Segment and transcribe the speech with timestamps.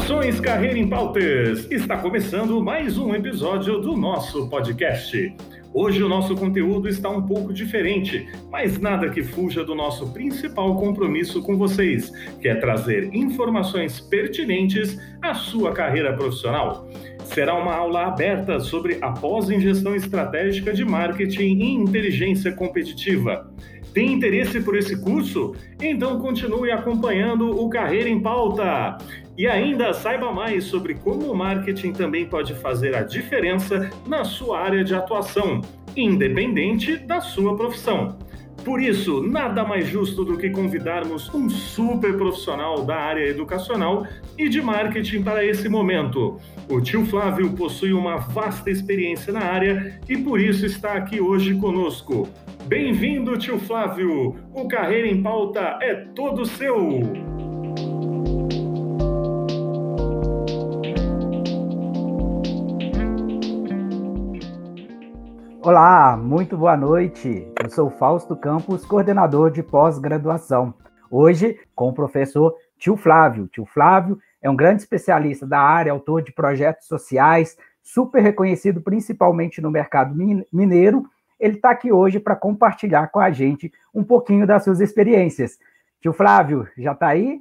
[0.00, 1.70] Saudações, Carreira em Pautas!
[1.70, 5.36] Está começando mais um episódio do nosso podcast.
[5.74, 10.74] Hoje o nosso conteúdo está um pouco diferente, mas nada que fuja do nosso principal
[10.76, 12.10] compromisso com vocês,
[12.40, 16.88] que é trazer informações pertinentes à sua carreira profissional.
[17.24, 23.52] Será uma aula aberta sobre a pós em gestão estratégica de marketing e inteligência competitiva.
[23.92, 25.54] Tem interesse por esse curso?
[25.80, 28.96] Então continue acompanhando o Carreira em Pauta.
[29.40, 34.60] E ainda saiba mais sobre como o marketing também pode fazer a diferença na sua
[34.60, 35.62] área de atuação,
[35.96, 38.18] independente da sua profissão.
[38.62, 44.46] Por isso, nada mais justo do que convidarmos um super profissional da área educacional e
[44.46, 46.38] de marketing para esse momento.
[46.68, 51.54] O tio Flávio possui uma vasta experiência na área e por isso está aqui hoje
[51.54, 52.28] conosco.
[52.66, 54.36] Bem-vindo, tio Flávio!
[54.52, 57.49] O Carreira em Pauta é todo seu!
[65.62, 67.46] Olá, muito boa noite.
[67.62, 70.72] Eu sou Fausto Campos, coordenador de pós-graduação.
[71.10, 73.46] Hoje, com o professor Tio Flávio.
[73.46, 79.60] Tio Flávio é um grande especialista da área, autor de projetos sociais, super reconhecido principalmente
[79.60, 80.16] no mercado
[80.50, 81.04] mineiro.
[81.38, 85.58] Ele está aqui hoje para compartilhar com a gente um pouquinho das suas experiências.
[86.00, 87.38] Tio Flávio, já está aí?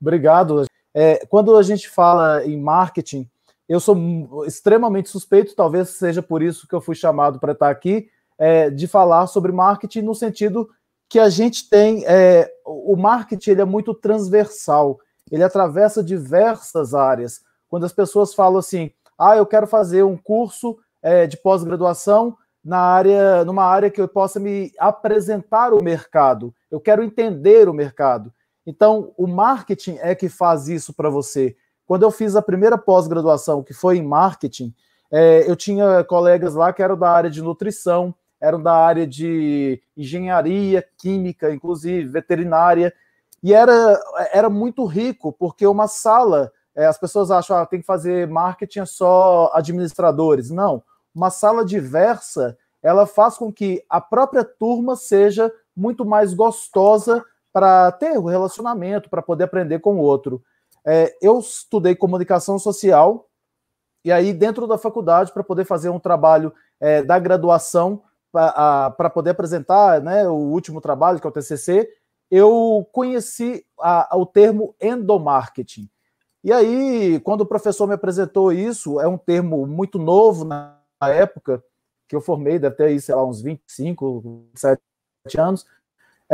[0.00, 0.64] Obrigado.
[0.94, 3.28] É, quando a gente fala em marketing,
[3.72, 8.06] eu sou extremamente suspeito, talvez seja por isso que eu fui chamado para estar aqui,
[8.38, 10.68] é, de falar sobre marketing no sentido
[11.08, 12.04] que a gente tem.
[12.06, 14.98] É, o marketing ele é muito transversal,
[15.30, 17.40] ele atravessa diversas áreas.
[17.66, 22.78] Quando as pessoas falam assim, ah, eu quero fazer um curso é, de pós-graduação na
[22.78, 28.30] área, numa área que eu possa me apresentar o mercado, eu quero entender o mercado.
[28.66, 31.56] Então, o marketing é que faz isso para você.
[31.86, 34.74] Quando eu fiz a primeira pós-graduação, que foi em marketing,
[35.10, 39.80] é, eu tinha colegas lá que eram da área de nutrição, eram da área de
[39.96, 42.92] engenharia, química, inclusive veterinária,
[43.42, 44.00] e era,
[44.32, 48.80] era muito rico, porque uma sala, é, as pessoas acham, ah, tem que fazer marketing
[48.80, 50.50] é só administradores.
[50.50, 50.82] Não,
[51.14, 57.92] uma sala diversa, ela faz com que a própria turma seja muito mais gostosa para
[57.92, 60.42] ter o relacionamento, para poder aprender com o outro.
[60.84, 63.28] É, eu estudei comunicação social,
[64.04, 69.30] e aí, dentro da faculdade, para poder fazer um trabalho é, da graduação, para poder
[69.30, 71.88] apresentar né, o último trabalho, que é o TCC,
[72.30, 75.88] eu conheci a, a, o termo endomarketing.
[76.42, 81.62] E aí, quando o professor me apresentou isso, é um termo muito novo na época,
[82.08, 84.80] que eu formei, deve ter aí, sei lá, uns 25, 27
[85.38, 85.66] anos,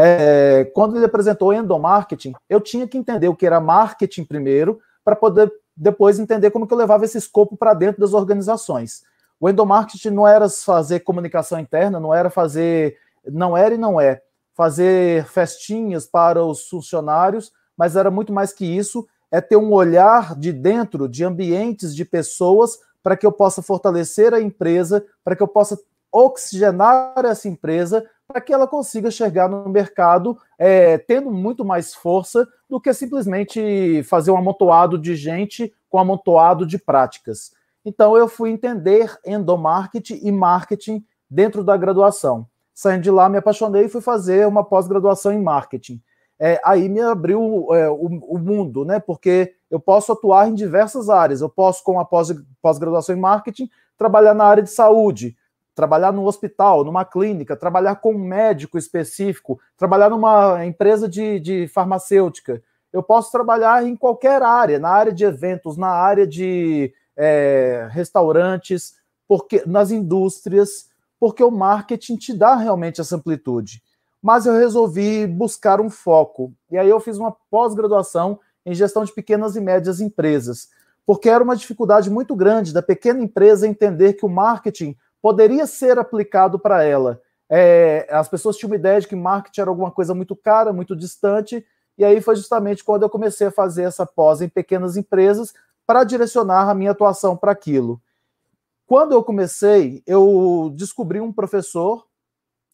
[0.01, 5.17] é, quando ele apresentou endomarketing, eu tinha que entender o que era marketing primeiro, para
[5.17, 9.03] poder depois entender como que eu levava esse escopo para dentro das organizações.
[9.41, 14.23] O endomarketing não era fazer comunicação interna, não era fazer, não era e não é,
[14.55, 20.39] fazer festinhas para os funcionários, mas era muito mais que isso, é ter um olhar
[20.39, 25.43] de dentro de ambientes de pessoas para que eu possa fortalecer a empresa, para que
[25.43, 25.77] eu possa
[26.13, 32.47] oxigenar essa empresa para que ela consiga chegar no mercado é, tendo muito mais força
[32.69, 37.53] do que simplesmente fazer um amontoado de gente com um amontoado de práticas.
[37.83, 42.47] Então eu fui entender endomarketing e marketing dentro da graduação.
[42.75, 46.01] Saindo de lá, me apaixonei e fui fazer uma pós-graduação em marketing.
[46.39, 49.01] É, aí me abriu é, o, o, mundo, né?
[49.01, 51.41] Porque eu posso atuar em diversas áreas.
[51.41, 55.37] Eu posso, com a pós-graduação em marketing, trabalhar na área de saúde,
[55.79, 61.69] trabalhar num hospital, numa clínica, trabalhar com um médico específico, trabalhar numa empresa de, de
[61.69, 62.61] farmacêutica.
[62.93, 68.97] Eu posso trabalhar em qualquer área, na área de eventos, na área de é, restaurantes,
[69.29, 70.89] porque nas indústrias,
[71.21, 73.81] porque o marketing te dá realmente essa amplitude.
[74.21, 76.53] Mas eu resolvi buscar um foco.
[76.73, 80.71] E aí eu fiz uma pós-graduação em gestão de pequenas e médias empresas,
[81.07, 85.99] porque era uma dificuldade muito grande da pequena empresa entender que o marketing poderia ser
[85.99, 87.21] aplicado para ela.
[87.51, 90.95] É, as pessoas tinham uma ideia de que marketing era alguma coisa muito cara, muito
[90.95, 91.65] distante,
[91.97, 95.55] e aí foi justamente quando eu comecei a fazer essa pós em pequenas empresas
[95.87, 98.01] para direcionar a minha atuação para aquilo.
[98.87, 102.07] Quando eu comecei, eu descobri um professor,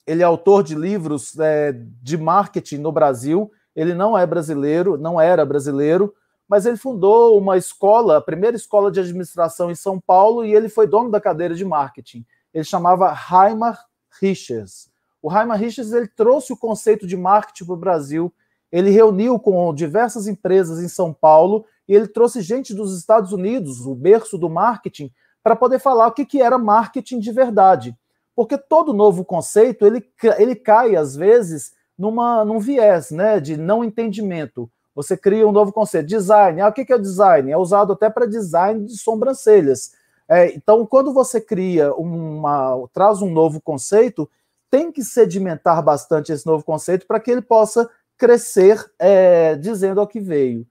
[0.07, 5.21] ele é autor de livros é, de marketing no Brasil, ele não é brasileiro, não
[5.21, 6.15] era brasileiro,
[6.47, 10.69] mas ele fundou uma escola, a primeira escola de administração em São Paulo, e ele
[10.69, 13.85] foi dono da cadeira de marketing ele chamava Raimar
[14.21, 14.89] Richards.
[15.21, 18.33] O Raimar Richards ele trouxe o conceito de marketing para o Brasil.
[18.71, 23.87] ele reuniu com diversas empresas em São Paulo e ele trouxe gente dos Estados Unidos,
[23.87, 25.13] o berço do marketing,
[25.43, 27.97] para poder falar o que, que era marketing de verdade.
[28.35, 30.05] Porque todo novo conceito ele,
[30.39, 34.69] ele cai, às vezes, numa, num viés né, de não entendimento.
[34.95, 36.61] Você cria um novo conceito, design.
[36.61, 37.51] Ah, o que é design?
[37.51, 39.93] É usado até para design de sobrancelhas.
[40.29, 44.29] É, então, quando você cria uma, traz um novo conceito,
[44.71, 50.07] tem que sedimentar bastante esse novo conceito para que ele possa crescer é, dizendo ao
[50.07, 50.67] que veio.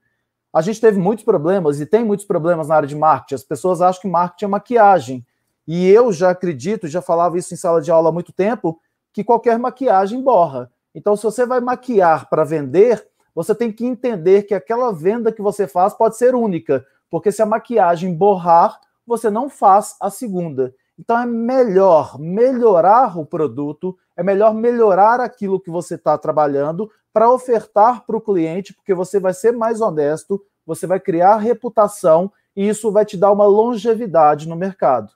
[0.52, 3.34] A gente teve muitos problemas e tem muitos problemas na área de marketing.
[3.34, 5.26] As pessoas acham que marketing é maquiagem.
[5.66, 8.78] E eu já acredito, já falava isso em sala de aula há muito tempo,
[9.12, 10.70] que qualquer maquiagem borra.
[10.94, 13.04] Então, se você vai maquiar para vender,
[13.34, 17.42] você tem que entender que aquela venda que você faz pode ser única, porque se
[17.42, 20.74] a maquiagem borrar, você não faz a segunda.
[20.98, 27.30] Então é melhor melhorar o produto, é melhor melhorar aquilo que você está trabalhando para
[27.30, 32.68] ofertar para o cliente, porque você vai ser mais honesto, você vai criar reputação e
[32.68, 35.12] isso vai te dar uma longevidade no mercado.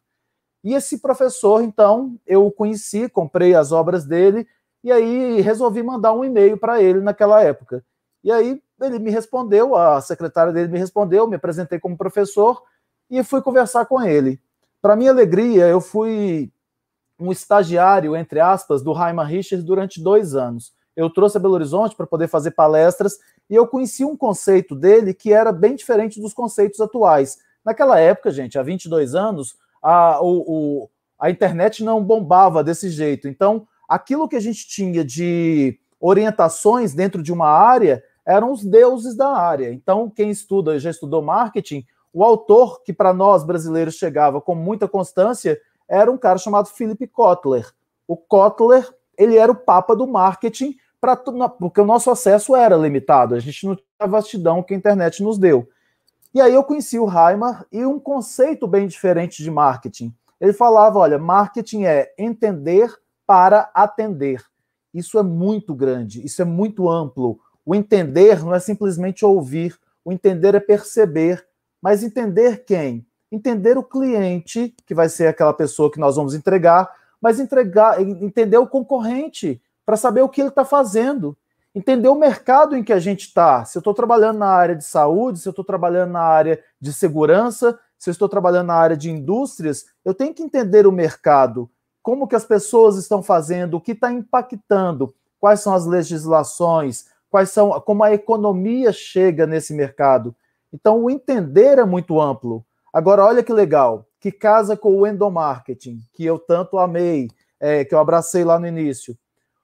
[0.64, 4.46] E esse professor, então, eu conheci, comprei as obras dele
[4.82, 7.84] e aí resolvi mandar um e-mail para ele naquela época.
[8.22, 12.62] E aí ele me respondeu, a secretária dele me respondeu, me apresentei como professor
[13.10, 14.40] e fui conversar com ele.
[14.80, 16.52] Para minha alegria, eu fui
[17.18, 20.72] um estagiário, entre aspas, do Raima Richards durante dois anos.
[20.94, 23.18] Eu trouxe a Belo Horizonte para poder fazer palestras
[23.48, 27.38] e eu conheci um conceito dele que era bem diferente dos conceitos atuais.
[27.64, 33.28] Naquela época, gente, há 22 anos, a, o, o, a internet não bombava desse jeito.
[33.28, 39.16] Então, aquilo que a gente tinha de orientações dentro de uma área eram os deuses
[39.16, 39.72] da área.
[39.72, 44.88] Então, quem estuda, já estudou marketing, o autor que para nós brasileiros chegava com muita
[44.88, 47.66] constância era um cara chamado Philip Kotler.
[48.06, 53.34] O Kotler, ele era o papa do marketing, pra, porque o nosso acesso era limitado,
[53.34, 55.68] a gente não tinha a vastidão que a internet nos deu.
[56.34, 60.14] E aí eu conheci o Heimer e um conceito bem diferente de marketing.
[60.40, 62.94] Ele falava, olha, marketing é entender
[63.26, 64.44] para atender.
[64.92, 67.40] Isso é muito grande, isso é muito amplo.
[67.64, 71.46] O entender não é simplesmente ouvir, o entender é perceber,
[71.82, 73.06] mas entender quem?
[73.30, 76.90] Entender o cliente, que vai ser aquela pessoa que nós vamos entregar,
[77.20, 81.36] mas entregar, entender o concorrente, para saber o que ele está fazendo.
[81.74, 83.64] Entender o mercado em que a gente está.
[83.64, 86.92] Se eu estou trabalhando na área de saúde, se eu estou trabalhando na área de
[86.92, 91.70] segurança, se eu estou trabalhando na área de indústrias, eu tenho que entender o mercado,
[92.02, 97.50] como que as pessoas estão fazendo, o que está impactando, quais são as legislações, quais
[97.50, 100.34] são, como a economia chega nesse mercado.
[100.72, 102.64] Então, o entender é muito amplo.
[102.92, 107.28] Agora, olha que legal, que casa com o endomarketing, que eu tanto amei,
[107.60, 109.16] é, que eu abracei lá no início.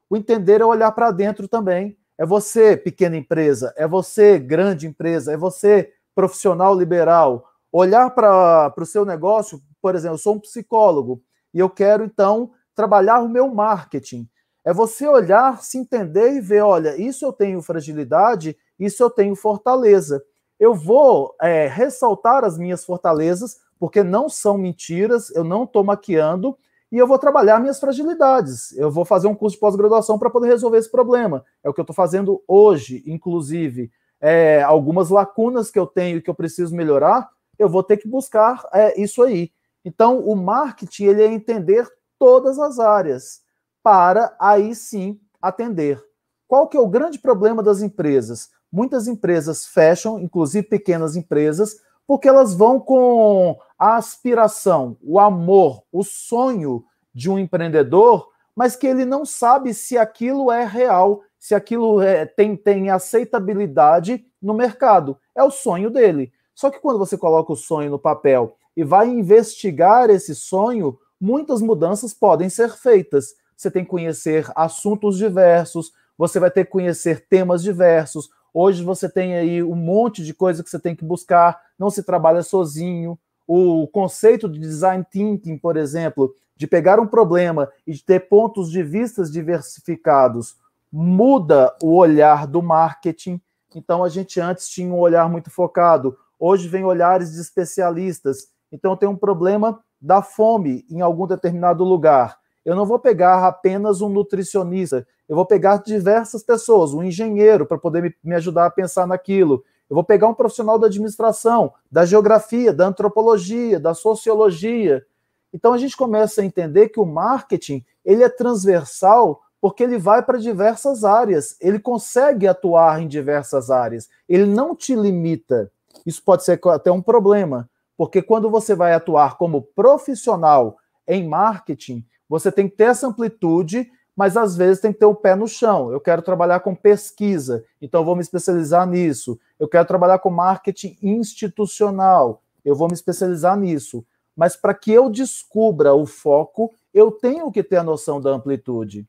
[0.09, 1.97] O entender é olhar para dentro também.
[2.17, 7.45] É você, pequena empresa, é você, grande empresa, é você, profissional liberal.
[7.73, 11.21] Olhar para o seu negócio, por exemplo, eu sou um psicólogo
[11.53, 14.29] e eu quero, então, trabalhar o meu marketing.
[14.65, 19.35] É você olhar, se entender e ver: olha, isso eu tenho fragilidade, isso eu tenho
[19.35, 20.23] fortaleza.
[20.65, 26.57] Eu vou é, ressaltar as minhas fortalezas, porque não são mentiras, eu não estou maquiando,
[26.91, 28.73] e eu vou trabalhar minhas fragilidades.
[28.79, 31.45] Eu vou fazer um curso de pós-graduação para poder resolver esse problema.
[31.63, 33.93] É o que eu estou fazendo hoje, inclusive.
[34.19, 38.67] É, algumas lacunas que eu tenho que eu preciso melhorar, eu vou ter que buscar
[38.73, 39.53] é, isso aí.
[39.85, 41.87] Então, o marketing ele é entender
[42.19, 43.43] todas as áreas
[43.83, 46.03] para aí sim atender.
[46.49, 48.49] Qual que é o grande problema das empresas?
[48.75, 51.77] Muitas empresas fecham, inclusive pequenas empresas,
[52.09, 58.89] porque elas vão com a aspiração, o amor, o sonho de um empreendedor, mas que
[58.89, 65.17] ele não sabe se aquilo é real, se aquilo é, tem, tem aceitabilidade no mercado.
[65.37, 66.33] É o sonho dele.
[66.53, 71.63] Só que quando você coloca o sonho no papel e vai investigar esse sonho, muitas
[71.63, 73.37] mudanças podem ser feitas.
[73.57, 78.29] Você tem que conhecer assuntos diversos, você vai ter que conhecer temas diversos.
[78.55, 82.03] Hoje você tem aí um monte de coisa que você tem que buscar, não se
[82.03, 83.19] trabalha sozinho.
[83.47, 88.71] O conceito de design thinking, por exemplo, de pegar um problema e de ter pontos
[88.71, 90.57] de vistas diversificados,
[90.91, 93.41] muda o olhar do marketing.
[93.75, 98.97] Então a gente antes tinha um olhar muito focado, hoje vem olhares de especialistas então
[98.97, 102.37] tem um problema da fome em algum determinado lugar.
[102.65, 107.79] Eu não vou pegar apenas um nutricionista, eu vou pegar diversas pessoas, um engenheiro para
[107.79, 109.65] poder me, me ajudar a pensar naquilo.
[109.89, 115.05] Eu vou pegar um profissional da administração, da geografia, da antropologia, da sociologia.
[115.53, 120.23] Então a gente começa a entender que o marketing ele é transversal porque ele vai
[120.23, 125.73] para diversas áreas, ele consegue atuar em diversas áreas, ele não te limita.
[126.05, 130.77] Isso pode ser até um problema, porque quando você vai atuar como profissional
[131.07, 135.15] em marketing, você tem que ter essa amplitude, mas às vezes tem que ter o
[135.15, 135.93] pé no chão.
[135.93, 139.39] Eu quero trabalhar com pesquisa, então vou me especializar nisso.
[139.59, 144.05] Eu quero trabalhar com marketing institucional, eu vou me especializar nisso.
[144.37, 149.07] Mas para que eu descubra o foco, eu tenho que ter a noção da amplitude.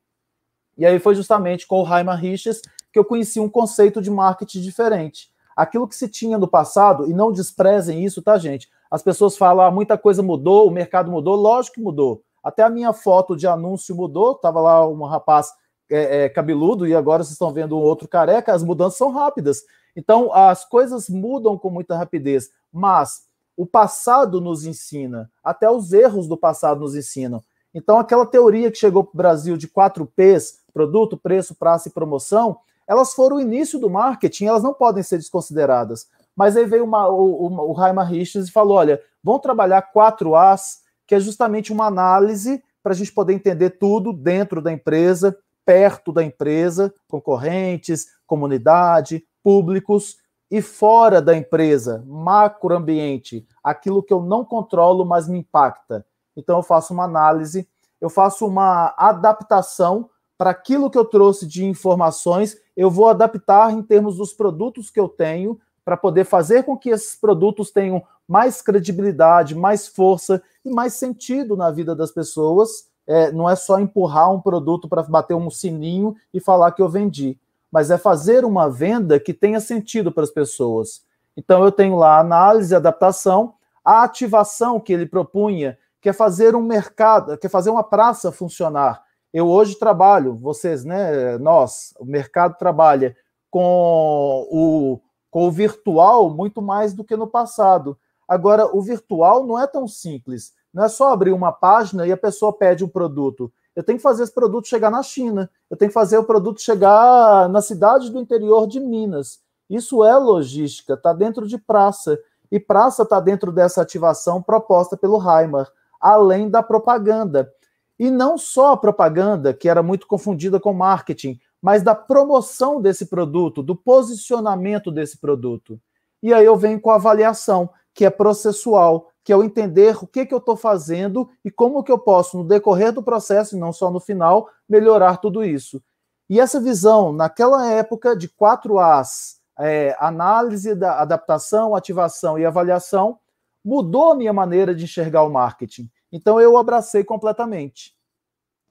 [0.77, 2.61] E aí foi justamente com o Raimar Riches
[2.91, 5.29] que eu conheci um conceito de marketing diferente.
[5.55, 8.69] Aquilo que se tinha no passado, e não desprezem isso, tá, gente?
[8.95, 12.23] As pessoas falam, ah, muita coisa mudou, o mercado mudou, lógico que mudou.
[12.41, 15.51] Até a minha foto de anúncio mudou, tava lá um rapaz
[15.91, 19.63] é, é, cabeludo e agora vocês estão vendo um outro careca, as mudanças são rápidas.
[19.97, 23.23] Então, as coisas mudam com muita rapidez, mas
[23.57, 27.43] o passado nos ensina, até os erros do passado nos ensinam.
[27.73, 31.91] Então, aquela teoria que chegou para o Brasil de 4 Ps, produto, preço, praça e
[31.91, 36.07] promoção, elas foram o início do marketing, elas não podem ser desconsideradas.
[36.35, 40.35] Mas aí veio uma, o, o, o Raimar Richards e falou: olha, vamos trabalhar 4
[40.35, 45.37] As, que é justamente uma análise para a gente poder entender tudo dentro da empresa,
[45.65, 50.17] perto da empresa, concorrentes, comunidade, públicos
[50.51, 56.05] e fora da empresa, macroambiente, aquilo que eu não controlo, mas me impacta.
[56.37, 57.67] Então eu faço uma análise,
[57.99, 63.81] eu faço uma adaptação para aquilo que eu trouxe de informações, eu vou adaptar em
[63.81, 68.59] termos dos produtos que eu tenho para poder fazer com que esses produtos tenham mais
[68.59, 72.87] credibilidade, mais força e mais sentido na vida das pessoas.
[73.07, 76.89] É, não é só empurrar um produto para bater um sininho e falar que eu
[76.89, 77.37] vendi,
[77.71, 81.03] mas é fazer uma venda que tenha sentido para as pessoas.
[81.37, 87.37] Então eu tenho lá análise, adaptação, a ativação que ele propunha quer fazer um mercado,
[87.37, 89.03] quer fazer uma praça funcionar.
[89.31, 93.15] Eu hoje trabalho, vocês, né, nós, o mercado trabalha
[93.51, 94.99] com o,
[95.35, 97.97] com o virtual muito mais do que no passado.
[98.25, 100.53] Agora, o virtual não é tão simples.
[100.73, 103.51] Não é só abrir uma página e a pessoa pede um produto.
[103.75, 105.51] Eu tenho que fazer esse produto chegar na China.
[105.69, 109.41] Eu tenho que fazer o produto chegar na cidade do interior de Minas.
[109.69, 112.17] Isso é logística, está dentro de praça.
[112.49, 117.51] E praça está dentro dessa ativação proposta pelo Heimer além da propaganda.
[117.99, 123.07] E não só a propaganda, que era muito confundida com marketing, mas da promoção desse
[123.07, 125.81] produto, do posicionamento desse produto.
[126.21, 130.05] E aí eu venho com a avaliação, que é processual, que é o entender o
[130.05, 133.59] que, que eu estou fazendo e como que eu posso, no decorrer do processo, e
[133.59, 135.81] não só no final, melhorar tudo isso.
[136.29, 143.17] E essa visão, naquela época de quatro As, é, análise da adaptação, ativação e avaliação,
[143.63, 145.89] mudou a minha maneira de enxergar o marketing.
[146.11, 147.94] Então eu abracei completamente.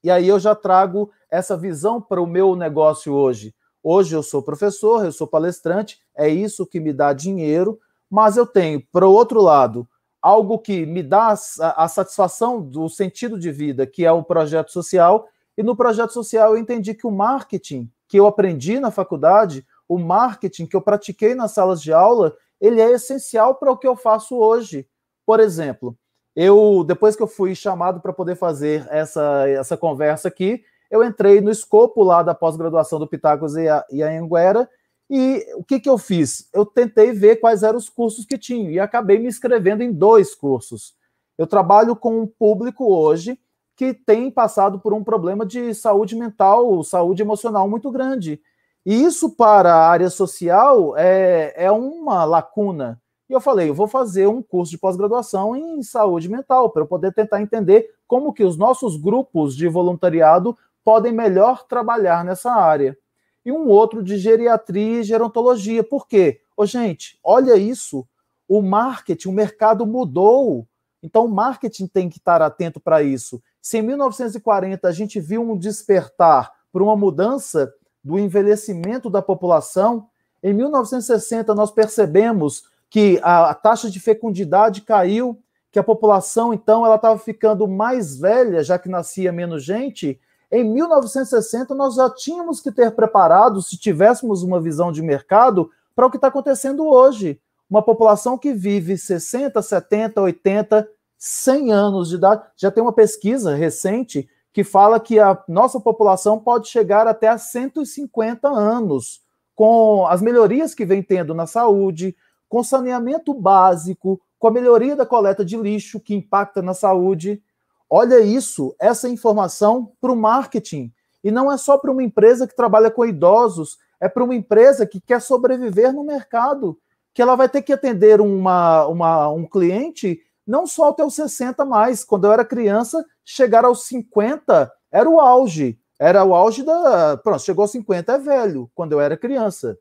[0.05, 3.55] E aí eu já trago essa visão para o meu negócio hoje.
[3.83, 7.81] Hoje eu sou professor, eu sou palestrante, é isso que me dá dinheiro,
[8.11, 9.89] mas eu tenho, para o outro lado,
[10.21, 15.27] algo que me dá a, satisfação do sentido de vida, que é o projeto social.
[15.57, 19.99] E no projeto social eu entendi que o marketing que eu aprendi na faculdade, o
[19.99, 23.97] marketing que eu pratiquei nas salas de aula, ele é essencial para o que eu
[23.97, 24.87] faço hoje.
[25.25, 25.97] Por exemplo,
[26.35, 31.41] eu depois que eu fui chamado para poder fazer essa, essa conversa aqui, eu entrei
[31.41, 34.69] no escopo lá da pós-graduação do Pitágoras e a, e a Anguera,
[35.09, 36.49] e o que, que eu fiz?
[36.53, 40.35] Eu tentei ver quais eram os cursos que tinham, e acabei me inscrevendo em dois
[40.35, 40.95] cursos.
[41.37, 43.39] Eu trabalho com um público hoje
[43.77, 48.41] que tem passado por um problema de saúde mental, saúde emocional muito grande.
[48.87, 53.01] E isso para a área social é, é uma lacuna.
[53.35, 57.13] Eu falei, eu vou fazer um curso de pós-graduação em saúde mental, para eu poder
[57.13, 62.97] tentar entender como que os nossos grupos de voluntariado podem melhor trabalhar nessa área.
[63.45, 65.83] E um outro de geriatria e gerontologia.
[65.83, 66.41] Por quê?
[66.57, 68.07] Ô, gente, olha isso.
[68.49, 70.67] O marketing, o mercado mudou.
[71.03, 73.43] Então, o marketing tem que estar atento para isso.
[73.61, 77.73] Se em 1940 a gente viu um despertar por uma mudança
[78.03, 80.07] do envelhecimento da população,
[80.43, 82.65] em 1960 nós percebemos
[82.95, 85.37] que a, a taxa de fecundidade caiu,
[85.73, 90.21] que a população, então, ela estava ficando mais velha, já que nascia menos gente.
[90.49, 96.07] Em 1960, nós já tínhamos que ter preparado, se tivéssemos uma visão de mercado, para
[96.07, 97.41] o que está acontecendo hoje.
[97.69, 102.45] Uma população que vive 60, 70, 80, 100 anos de idade.
[102.57, 107.39] Já tem uma pesquisa recente que fala que a nossa população pode chegar até a
[107.39, 109.21] 150 anos,
[109.53, 112.15] com as melhorias que vem tendo na saúde,
[112.55, 117.43] com saneamento básico, com a melhoria da coleta de lixo que impacta na saúde.
[117.91, 120.93] Olha isso, essa informação para o marketing.
[121.25, 124.87] E não é só para uma empresa que trabalha com idosos, é para uma empresa
[124.87, 126.79] que quer sobreviver no mercado,
[127.13, 131.65] que ela vai ter que atender uma, uma, um cliente não só até os 60
[131.65, 132.05] mais.
[132.05, 135.77] Quando eu era criança, chegar aos 50 era o auge.
[135.99, 137.17] Era o auge da.
[137.17, 139.77] Pronto, chegou aos 50 é velho, quando eu era criança.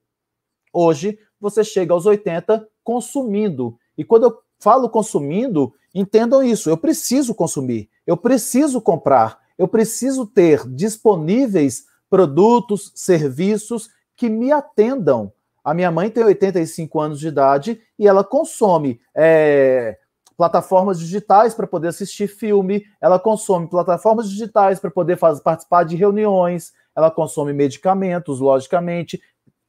[0.73, 3.77] Hoje, você chega aos 80 consumindo.
[3.97, 6.69] E quando eu falo consumindo, entendam isso.
[6.69, 15.33] Eu preciso consumir, eu preciso comprar, eu preciso ter disponíveis produtos, serviços que me atendam.
[15.63, 19.97] A minha mãe tem 85 anos de idade e ela consome é,
[20.37, 25.95] plataformas digitais para poder assistir filme, ela consome plataformas digitais para poder fazer, participar de
[25.95, 29.21] reuniões, ela consome medicamentos, logicamente,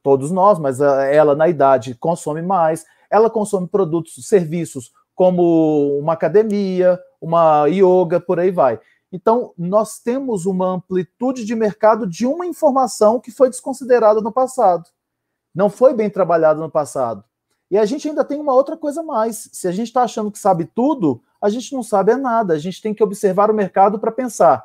[0.05, 6.99] todos nós, mas ela na idade consome mais, ela consome produtos, serviços como uma academia,
[7.19, 8.79] uma yoga, por aí vai.
[9.11, 14.83] Então, nós temos uma amplitude de mercado de uma informação que foi desconsiderada no passado.
[15.55, 17.23] Não foi bem trabalhada no passado.
[17.71, 19.49] E a gente ainda tem uma outra coisa mais.
[19.53, 22.53] Se a gente está achando que sabe tudo, a gente não sabe é nada.
[22.53, 24.63] A gente tem que observar o mercado para pensar.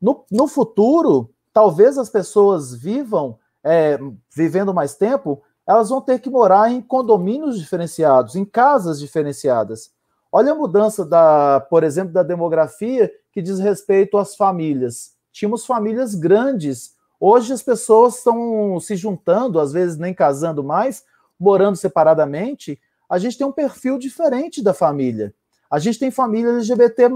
[0.00, 3.98] No, no futuro, talvez as pessoas vivam, é,
[4.34, 9.92] vivendo mais tempo, elas vão ter que morar em condomínios diferenciados, em casas diferenciadas.
[10.32, 15.12] Olha a mudança da, por exemplo, da demografia que diz respeito às famílias.
[15.32, 16.96] Tínhamos famílias grandes.
[17.18, 21.04] Hoje as pessoas estão se juntando, às vezes nem casando mais,
[21.38, 25.34] morando separadamente, a gente tem um perfil diferente da família.
[25.70, 27.08] A gente tem família LGBT.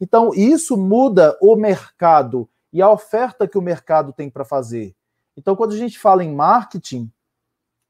[0.00, 4.94] Então, isso muda o mercado e a oferta que o mercado tem para fazer.
[5.36, 7.10] Então, quando a gente fala em marketing,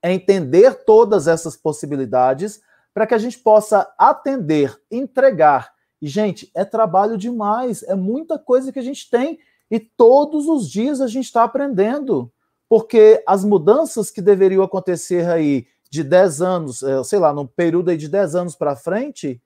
[0.02, 2.60] é entender todas essas possibilidades
[2.92, 5.72] para que a gente possa atender, entregar.
[6.00, 9.38] E, gente, é trabalho demais, é muita coisa que a gente tem
[9.70, 12.30] e todos os dias a gente está aprendendo
[12.68, 17.90] porque as mudanças que deveriam acontecer aí de 10 anos, eh, sei lá, num período
[17.90, 19.40] aí de 10 anos para frente,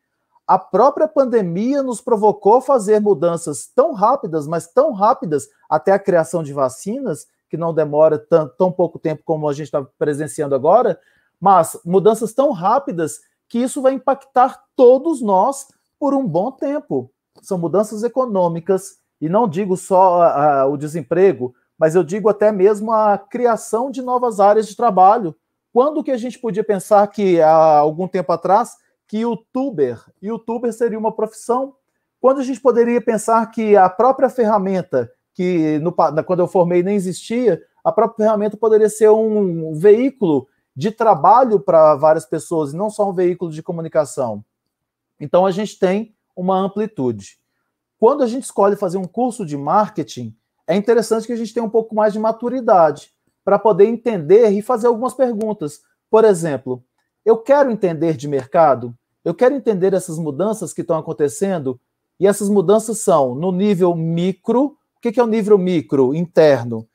[0.47, 6.43] a própria pandemia nos provocou fazer mudanças tão rápidas, mas tão rápidas, até a criação
[6.43, 10.99] de vacinas, que não demora tão, tão pouco tempo como a gente está presenciando agora,
[11.41, 17.11] mas mudanças tão rápidas que isso vai impactar todos nós por um bom tempo.
[17.43, 22.51] São mudanças econômicas, e não digo só a, a, o desemprego, mas eu digo até
[22.53, 25.35] mesmo a criação de novas áreas de trabalho.
[25.73, 30.99] Quando que a gente podia pensar que há algum tempo atrás que youtuber, youtuber seria
[30.99, 31.75] uma profissão?
[32.21, 36.97] Quando a gente poderia pensar que a própria ferramenta que no, quando eu formei nem
[36.97, 42.91] existia, a própria ferramenta poderia ser um veículo de trabalho para várias pessoas e não
[42.91, 44.45] só um veículo de comunicação.
[45.21, 47.39] Então a gente tem uma amplitude.
[48.01, 50.35] Quando a gente escolhe fazer um curso de marketing,
[50.67, 53.13] é interessante que a gente tenha um pouco mais de maturidade
[53.45, 55.83] para poder entender e fazer algumas perguntas.
[56.11, 56.83] Por exemplo,
[57.25, 58.93] eu quero entender de mercado,
[59.25, 61.81] eu quero entender essas mudanças que estão acontecendo,
[62.19, 64.77] e essas mudanças são no nível micro.
[64.99, 66.15] O que é o nível micro?
[66.15, 66.87] Interno.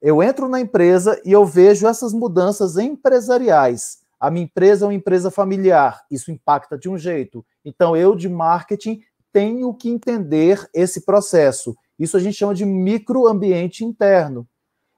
[0.00, 3.98] Eu entro na empresa e eu vejo essas mudanças empresariais.
[4.18, 7.44] A minha empresa é uma empresa familiar, isso impacta de um jeito.
[7.64, 9.00] Então, eu de marketing
[9.32, 14.48] tenho que entender esse processo isso a gente chama de microambiente interno.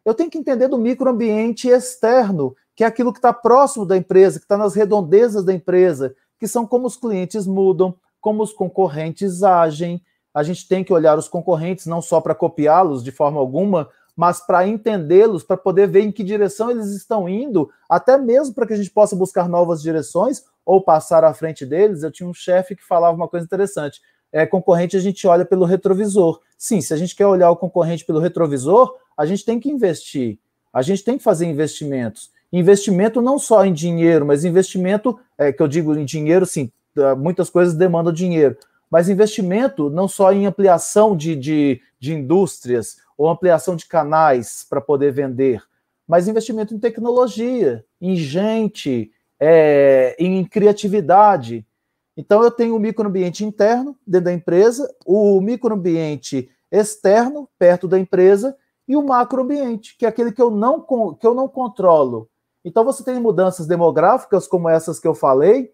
[0.04, 4.38] Eu tenho que entender do microambiente externo, que é aquilo que está próximo da empresa,
[4.38, 9.42] que está nas redondezas da empresa, que são como os clientes mudam, como os concorrentes
[9.42, 10.00] agem.
[10.34, 14.40] A gente tem que olhar os concorrentes não só para copiá-los de forma alguma, mas
[14.40, 18.72] para entendê-los, para poder ver em que direção eles estão indo, até mesmo para que
[18.72, 22.02] a gente possa buscar novas direções ou passar à frente deles.
[22.02, 24.00] Eu tinha um chefe que falava uma coisa interessante
[24.32, 26.40] é, concorrente a gente olha pelo retrovisor.
[26.56, 30.38] Sim, se a gente quer olhar o concorrente pelo retrovisor, a gente tem que investir,
[30.72, 32.30] a gente tem que fazer investimentos.
[32.50, 36.72] Investimento não só em dinheiro, mas investimento, é, que eu digo em dinheiro, sim,
[37.18, 38.56] muitas coisas demandam dinheiro,
[38.92, 44.82] mas investimento não só em ampliação de, de, de indústrias ou ampliação de canais para
[44.82, 45.62] poder vender,
[46.06, 51.66] mas investimento em tecnologia, em gente, é, em criatividade.
[52.14, 58.54] Então, eu tenho o microambiente interno dentro da empresa, o microambiente externo, perto da empresa,
[58.86, 60.84] e o macroambiente, que é aquele que eu não,
[61.18, 62.28] que eu não controlo.
[62.62, 65.72] Então, você tem mudanças demográficas, como essas que eu falei,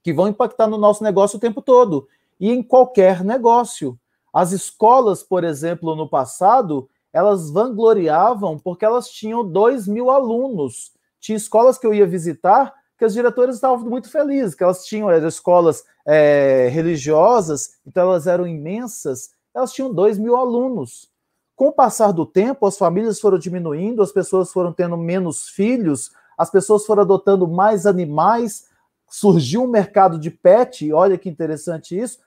[0.00, 2.06] que vão impactar no nosso negócio o tempo todo,
[2.38, 3.98] e em qualquer negócio.
[4.32, 10.92] As escolas, por exemplo, no passado, elas vangloriavam porque elas tinham 2 mil alunos.
[11.18, 15.10] Tinha escolas que eu ia visitar que as diretoras estavam muito felizes, que elas tinham
[15.10, 21.10] eram escolas é, religiosas, então elas eram imensas, elas tinham 2 mil alunos.
[21.54, 26.10] Com o passar do tempo, as famílias foram diminuindo, as pessoas foram tendo menos filhos,
[26.36, 28.66] as pessoas foram adotando mais animais,
[29.08, 32.18] surgiu um mercado de pet, olha que interessante isso.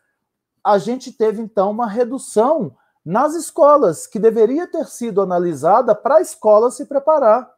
[0.70, 6.22] A gente teve então uma redução nas escolas, que deveria ter sido analisada para a
[6.22, 7.50] escola se preparar.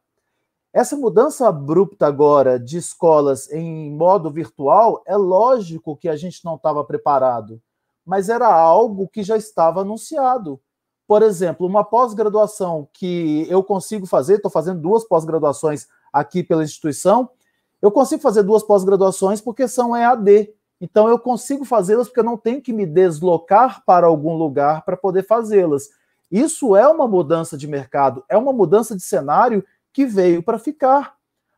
[0.72, 6.54] Essa mudança abrupta agora de escolas em modo virtual, é lógico que a gente não
[6.54, 7.60] estava preparado,
[8.02, 10.58] mas era algo que já estava anunciado.
[11.06, 17.28] Por exemplo, uma pós-graduação que eu consigo fazer, estou fazendo duas pós-graduações aqui pela instituição,
[17.82, 20.48] eu consigo fazer duas pós-graduações porque são EAD.
[20.82, 24.96] Então eu consigo fazê-las porque eu não tenho que me deslocar para algum lugar para
[24.96, 25.90] poder fazê-las.
[26.28, 31.14] Isso é uma mudança de mercado, é uma mudança de cenário que veio para ficar.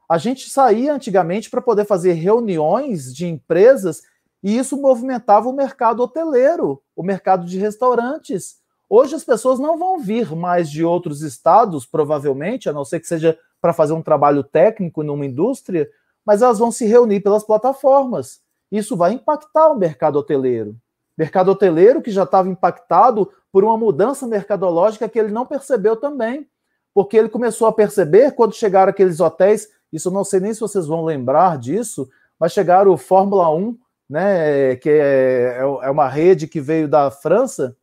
[0.07, 4.03] A gente saía antigamente para poder fazer reuniões de empresas
[4.43, 8.59] e isso movimentava o mercado hoteleiro, o mercado de restaurantes.
[8.91, 13.07] Hoje as pessoas não vão vir mais de outros estados, provavelmente, a não ser que
[13.07, 15.89] seja para fazer um trabalho técnico numa indústria,
[16.27, 18.44] mas elas vão se reunir pelas plataformas.
[18.75, 20.77] Isso vai impactar o mercado hoteleiro.
[21.17, 26.49] Mercado hoteleiro que já estava impactado por uma mudança mercadológica que ele não percebeu também.
[26.93, 30.59] Porque ele começou a perceber quando chegaram aqueles hotéis, isso eu não sei nem se
[30.59, 33.79] vocês vão lembrar disso, mas chegaram o Fórmula 1,
[34.11, 37.77] né, que é, é uma rede que veio da França,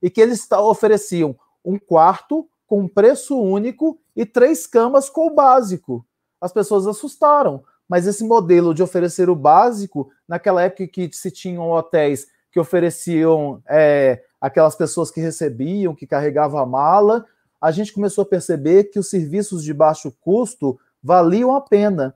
[0.00, 6.02] e que eles ofereciam um quarto com preço único e três camas com o básico.
[6.40, 11.70] As pessoas assustaram, mas esse modelo de oferecer o básico, naquela época que se tinham
[11.70, 17.24] hotéis que ofereciam é, aquelas pessoas que recebiam, que carregavam a mala,
[17.60, 22.14] a gente começou a perceber que os serviços de baixo custo valiam a pena.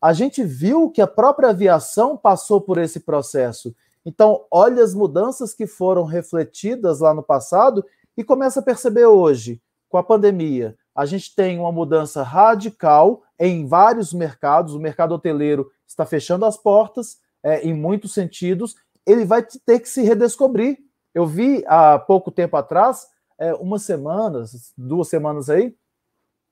[0.00, 3.74] A gente viu que a própria aviação passou por esse processo.
[4.04, 7.84] Então, olha as mudanças que foram refletidas lá no passado
[8.16, 10.76] e começa a perceber hoje, com a pandemia.
[10.94, 14.74] A gente tem uma mudança radical em vários mercados.
[14.74, 18.74] O mercado hoteleiro está fechando as portas é, em muitos sentidos.
[19.06, 20.78] Ele vai ter que se redescobrir.
[21.14, 25.74] Eu vi há pouco tempo atrás, é, umas semanas, duas semanas aí,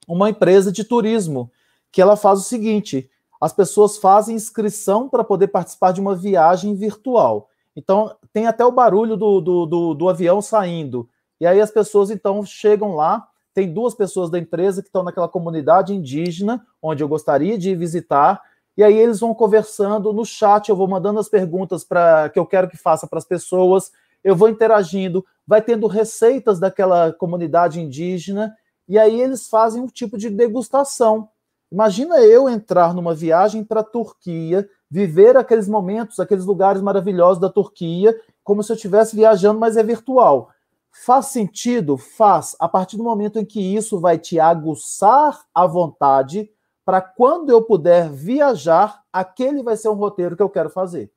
[0.06, 1.50] uma empresa de turismo
[1.92, 6.74] que ela faz o seguinte: as pessoas fazem inscrição para poder participar de uma viagem
[6.74, 7.48] virtual.
[7.76, 11.08] Então, tem até o barulho do, do, do, do avião saindo.
[11.40, 15.26] E aí as pessoas então chegam lá, tem duas pessoas da empresa que estão naquela
[15.26, 18.40] comunidade indígena, onde eu gostaria de visitar,
[18.76, 22.46] e aí eles vão conversando no chat, eu vou mandando as perguntas para que eu
[22.46, 23.90] quero que faça para as pessoas,
[24.22, 28.54] eu vou interagindo, vai tendo receitas daquela comunidade indígena,
[28.88, 31.28] e aí eles fazem um tipo de degustação.
[31.72, 37.50] Imagina eu entrar numa viagem para a Turquia, viver aqueles momentos, aqueles lugares maravilhosos da
[37.50, 40.50] Turquia, como se eu estivesse viajando, mas é virtual.
[41.04, 41.96] Faz sentido?
[41.96, 46.50] Faz, a partir do momento em que isso vai te aguçar a vontade
[46.84, 51.10] para quando eu puder viajar, aquele vai ser um roteiro que eu quero fazer.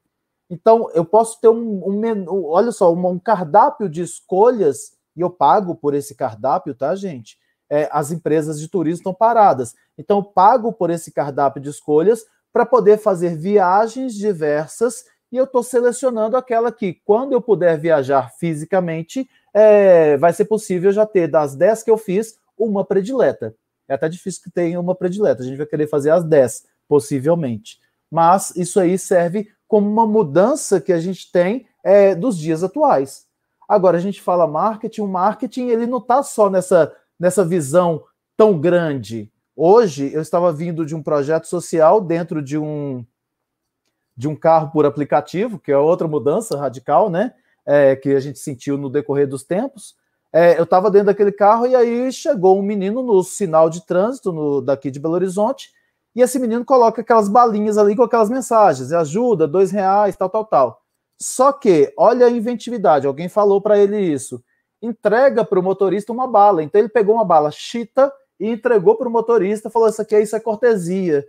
[0.50, 5.30] Então, eu posso ter um, um menu, olha só, um, cardápio de escolhas, e eu
[5.30, 7.38] pago por esse cardápio, tá, gente?
[7.70, 9.74] É, as empresas de turismo estão paradas.
[9.98, 15.46] Então, eu pago por esse cardápio de escolhas para poder fazer viagens diversas, e eu
[15.46, 21.28] estou selecionando aquela que, quando eu puder viajar fisicamente, é, vai ser possível já ter
[21.28, 23.56] das 10 que eu fiz, uma predileta.
[23.88, 27.80] É até difícil que tenha uma predileta, a gente vai querer fazer as 10, possivelmente.
[28.10, 33.26] Mas isso aí serve como uma mudança que a gente tem é, dos dias atuais.
[33.68, 38.04] Agora, a gente fala marketing, o marketing ele não está só nessa, nessa visão
[38.36, 39.32] tão grande.
[39.56, 43.06] Hoje, eu estava vindo de um projeto social dentro de um,
[44.16, 47.34] de um carro por aplicativo, que é outra mudança radical, né?
[47.66, 49.96] É, que a gente sentiu no decorrer dos tempos.
[50.34, 54.32] É, eu estava dentro daquele carro e aí chegou um menino no sinal de trânsito
[54.32, 55.72] no, daqui de Belo Horizonte
[56.16, 60.46] e esse menino coloca aquelas balinhas ali com aquelas mensagens, ajuda, dois reais, tal, tal,
[60.46, 60.82] tal.
[61.20, 64.44] Só que, olha a inventividade, alguém falou para ele isso,
[64.82, 66.64] entrega para o motorista uma bala.
[66.64, 70.36] Então ele pegou uma bala chita e entregou para o motorista, falou, isso aqui isso
[70.36, 71.26] é cortesia.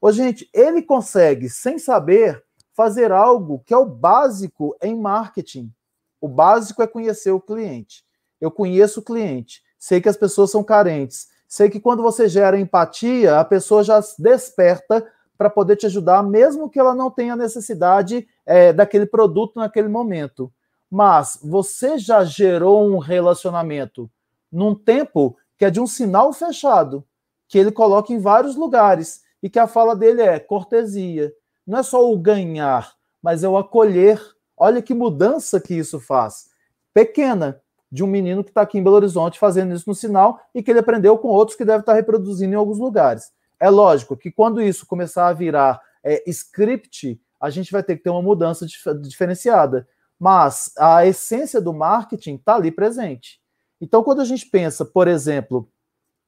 [0.00, 2.42] Ô, gente, ele consegue, sem saber,
[2.74, 5.72] fazer algo que é o básico em marketing.
[6.20, 8.04] O básico é conhecer o cliente.
[8.40, 12.58] Eu conheço o cliente, sei que as pessoas são carentes, sei que quando você gera
[12.58, 15.06] empatia, a pessoa já desperta
[15.38, 20.52] para poder te ajudar, mesmo que ela não tenha necessidade é, daquele produto naquele momento.
[20.90, 24.10] Mas você já gerou um relacionamento
[24.50, 27.04] num tempo que é de um sinal fechado,
[27.48, 31.32] que ele coloca em vários lugares e que a fala dele é cortesia,
[31.66, 34.20] não é só o ganhar, mas é o acolher.
[34.56, 36.50] Olha que mudança que isso faz.
[36.92, 40.62] Pequena, de um menino que está aqui em Belo Horizonte fazendo isso no sinal e
[40.62, 43.32] que ele aprendeu com outros que deve estar tá reproduzindo em alguns lugares.
[43.58, 48.02] É lógico que quando isso começar a virar é, script, a gente vai ter que
[48.02, 49.88] ter uma mudança dif diferenciada.
[50.18, 53.40] Mas a essência do marketing está ali presente.
[53.80, 55.68] Então, quando a gente pensa, por exemplo,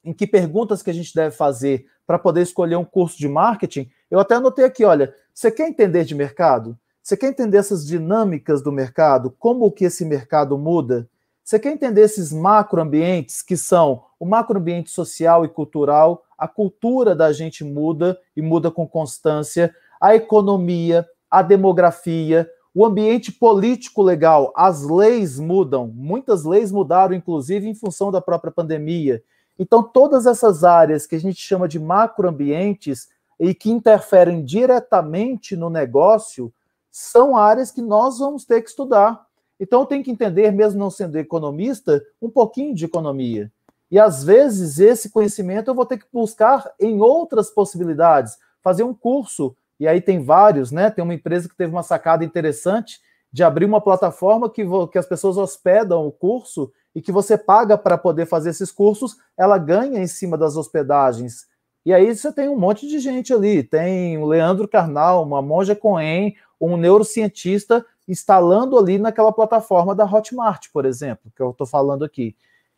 [0.05, 3.91] em que perguntas que a gente deve fazer para poder escolher um curso de marketing,
[4.11, 6.79] eu até anotei aqui, olha, você quer entender de mercado?
[7.03, 9.31] Você quer entender essas dinâmicas do mercado?
[9.39, 11.07] Como que esse mercado muda?
[11.45, 17.35] Você quer entender esses macroambientes que são o macroambiente social e cultural, a cultura da
[17.35, 24.85] gente muda e muda com constância, a economia, a demografia, o ambiente político legal, as
[24.85, 29.23] leis mudam, muitas leis mudaram, inclusive em função da própria pandemia.
[29.59, 35.69] Então, todas essas áreas que a gente chama de macroambientes e que interferem diretamente no
[35.69, 36.53] negócio
[36.91, 39.27] são áreas que nós vamos ter que estudar.
[39.61, 43.51] Então eu tenho que entender, mesmo não sendo economista, um pouquinho de economia.
[43.91, 48.95] E às vezes esse conhecimento eu vou ter que buscar em outras possibilidades, fazer um
[48.95, 49.57] curso.
[49.79, 50.91] E aí tem vários, né?
[50.91, 53.01] Tem uma empresa que teve uma sacada interessante
[53.33, 57.77] de abrir uma plataforma que, que as pessoas hospedam o curso e que você paga
[57.77, 61.47] para poder fazer esses cursos, ela ganha em cima das hospedagens.
[61.87, 63.63] E aí você tem um monte de gente ali.
[63.63, 70.67] Tem o Leandro Carnal, uma monja Cohen, um neurocientista instalando ali naquela plataforma da Hotmart,
[70.73, 72.35] por exemplo, que eu estou falando aqui.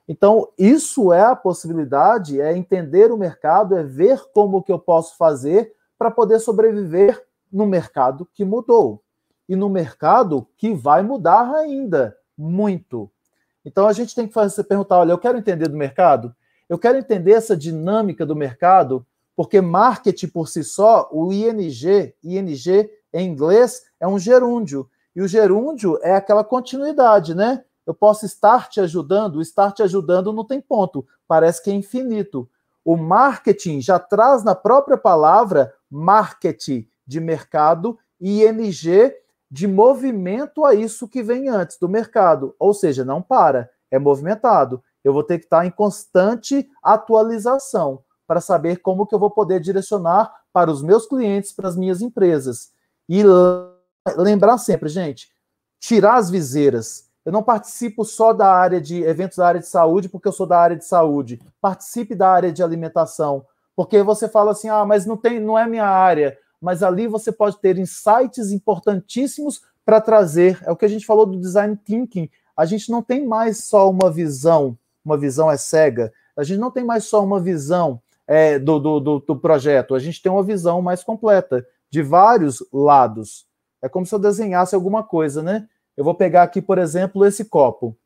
[0.06, 5.16] Então, isso é a possibilidade, é entender o mercado, é ver como que eu posso
[5.16, 9.02] fazer para poder sobreviver no mercado que mudou.
[9.48, 13.10] E no mercado que vai mudar ainda muito.
[13.64, 16.34] Então a gente tem que fazer, perguntar, olha, eu quero entender do mercado,
[16.68, 22.90] eu quero entender essa dinâmica do mercado, porque marketing por si só, o ING, ING
[23.12, 24.88] em inglês é um gerúndio.
[25.14, 27.64] E o gerúndio é aquela continuidade, né?
[27.86, 31.74] Eu posso estar te ajudando, o estar te ajudando não tem ponto, parece que é
[31.74, 32.48] infinito.
[32.84, 39.14] O marketing já traz na própria palavra marketing de mercado e ING
[39.50, 44.82] de movimento a isso que vem antes do mercado, ou seja, não para, é movimentado.
[45.04, 49.60] Eu vou ter que estar em constante atualização para saber como que eu vou poder
[49.60, 52.70] direcionar para os meus clientes, para as minhas empresas.
[53.08, 53.22] E
[54.16, 55.28] lembrar sempre, gente,
[55.80, 57.08] tirar as viseiras.
[57.24, 60.46] Eu não participo só da área de eventos da área de saúde porque eu sou
[60.46, 61.40] da área de saúde.
[61.60, 63.44] Participe da área de alimentação,
[63.76, 66.38] porque você fala assim: "Ah, mas não tem, não é minha área".
[66.60, 70.60] Mas ali você pode ter insights importantíssimos para trazer.
[70.64, 72.28] É o que a gente falou do design thinking.
[72.56, 74.76] A gente não tem mais só uma visão,
[75.08, 76.12] uma visão é cega.
[76.36, 79.94] A gente não tem mais só uma visão é, do, do, do, do projeto.
[79.94, 83.46] A gente tem uma visão mais completa de vários lados.
[83.80, 85.66] É como se eu desenhasse alguma coisa, né?
[85.96, 87.96] Eu vou pegar aqui, por exemplo, esse copo.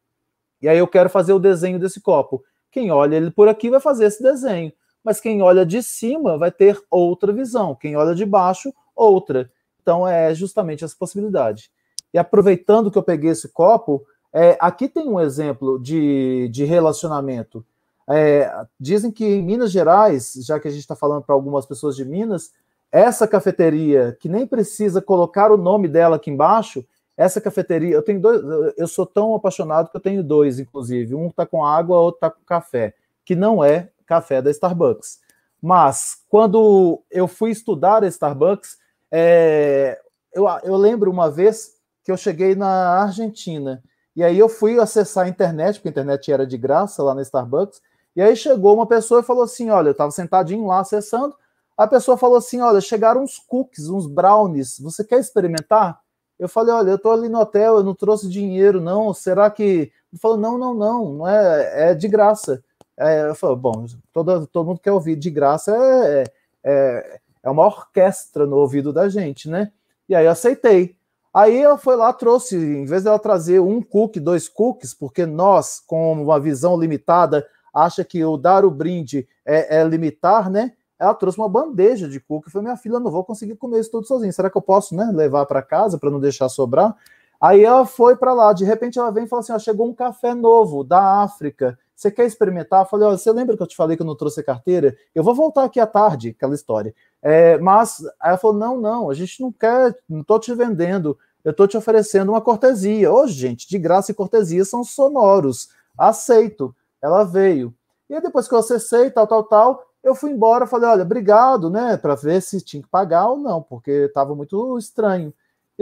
[0.60, 2.42] E aí eu quero fazer o desenho desse copo.
[2.70, 4.72] Quem olha ele por aqui vai fazer esse desenho.
[5.02, 7.74] Mas quem olha de cima vai ter outra visão.
[7.74, 9.50] Quem olha de baixo, outra.
[9.82, 11.70] Então é justamente essa possibilidade.
[12.14, 17.64] E aproveitando que eu peguei esse copo, é, aqui tem um exemplo de, de relacionamento.
[18.09, 21.95] É, dizem que em Minas Gerais, já que a gente está falando para algumas pessoas
[21.95, 22.51] de Minas,
[22.90, 26.85] essa cafeteria, que nem precisa colocar o nome dela aqui embaixo,
[27.16, 28.42] essa cafeteria, eu tenho dois,
[28.77, 31.14] eu sou tão apaixonado que eu tenho dois, inclusive.
[31.14, 35.21] Um está com água, outro está com café, que não é café da Starbucks.
[35.61, 38.79] Mas quando eu fui estudar a Starbucks,
[39.11, 40.01] é,
[40.35, 43.83] eu, eu lembro uma vez que eu cheguei na Argentina
[44.14, 47.22] e aí eu fui acessar a internet, porque a internet era de graça lá na
[47.22, 47.81] Starbucks,
[48.14, 51.35] e aí chegou uma pessoa e falou assim: Olha, eu estava sentadinho lá acessando,
[51.77, 56.01] a pessoa falou assim: Olha, chegaram uns cookies, uns brownies, você quer experimentar?
[56.38, 59.14] Eu falei: Olha, eu estou ali no hotel, eu não trouxe dinheiro, não.
[59.14, 59.92] Será que.
[60.12, 62.62] Ele falou: Não, não, não, não é, é de graça.
[62.96, 66.25] É, eu falei: Bom, todo, todo mundo quer ouvir de graça, é,
[66.62, 69.72] é, é uma orquestra no ouvido da gente, né?
[70.09, 70.96] E aí eu aceitei.
[71.33, 75.81] Aí ela foi lá, trouxe, em vez dela trazer um cookie, dois cookies, porque nós,
[75.81, 80.73] com uma visão limitada, acha que o dar o brinde é, é limitar, né?
[81.03, 83.90] ela trouxe uma bandeja de cuca e falou: minha filha, não vou conseguir comer isso
[83.90, 84.33] tudo sozinho.
[84.33, 86.95] Será que eu posso né, levar para casa para não deixar sobrar?
[87.40, 89.95] Aí ela foi para lá, de repente ela vem e fala assim: ó, chegou um
[89.95, 91.77] café novo da África.
[92.02, 92.80] Você quer experimentar?
[92.80, 94.96] Eu falei: olha, você lembra que eu te falei que eu não trouxe carteira?
[95.14, 96.92] Eu vou voltar aqui à tarde, aquela história.
[97.22, 101.52] É, mas ela falou: não, não, a gente não quer, não estou te vendendo, eu
[101.52, 103.12] estou te oferecendo uma cortesia.
[103.12, 105.68] Hoje, gente, de graça e cortesia são sonoros.
[105.96, 106.74] Aceito.
[107.00, 107.72] Ela veio.
[108.10, 111.70] E aí, depois que eu acessei, tal, tal, tal, eu fui embora, falei, olha, obrigado,
[111.70, 115.32] né, para ver se tinha que pagar ou não, porque estava muito estranho.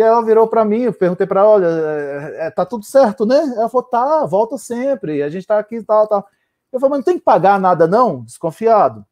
[0.00, 2.86] E aí ela virou para mim, eu perguntei para ela, olha, é, é, tá tudo
[2.86, 3.36] certo, né?
[3.54, 6.26] Ela falou, tá, volta sempre, a gente tá aqui e tal, tal.
[6.72, 8.22] Eu falei, mas não tem que pagar nada não?
[8.24, 9.04] Desconfiado.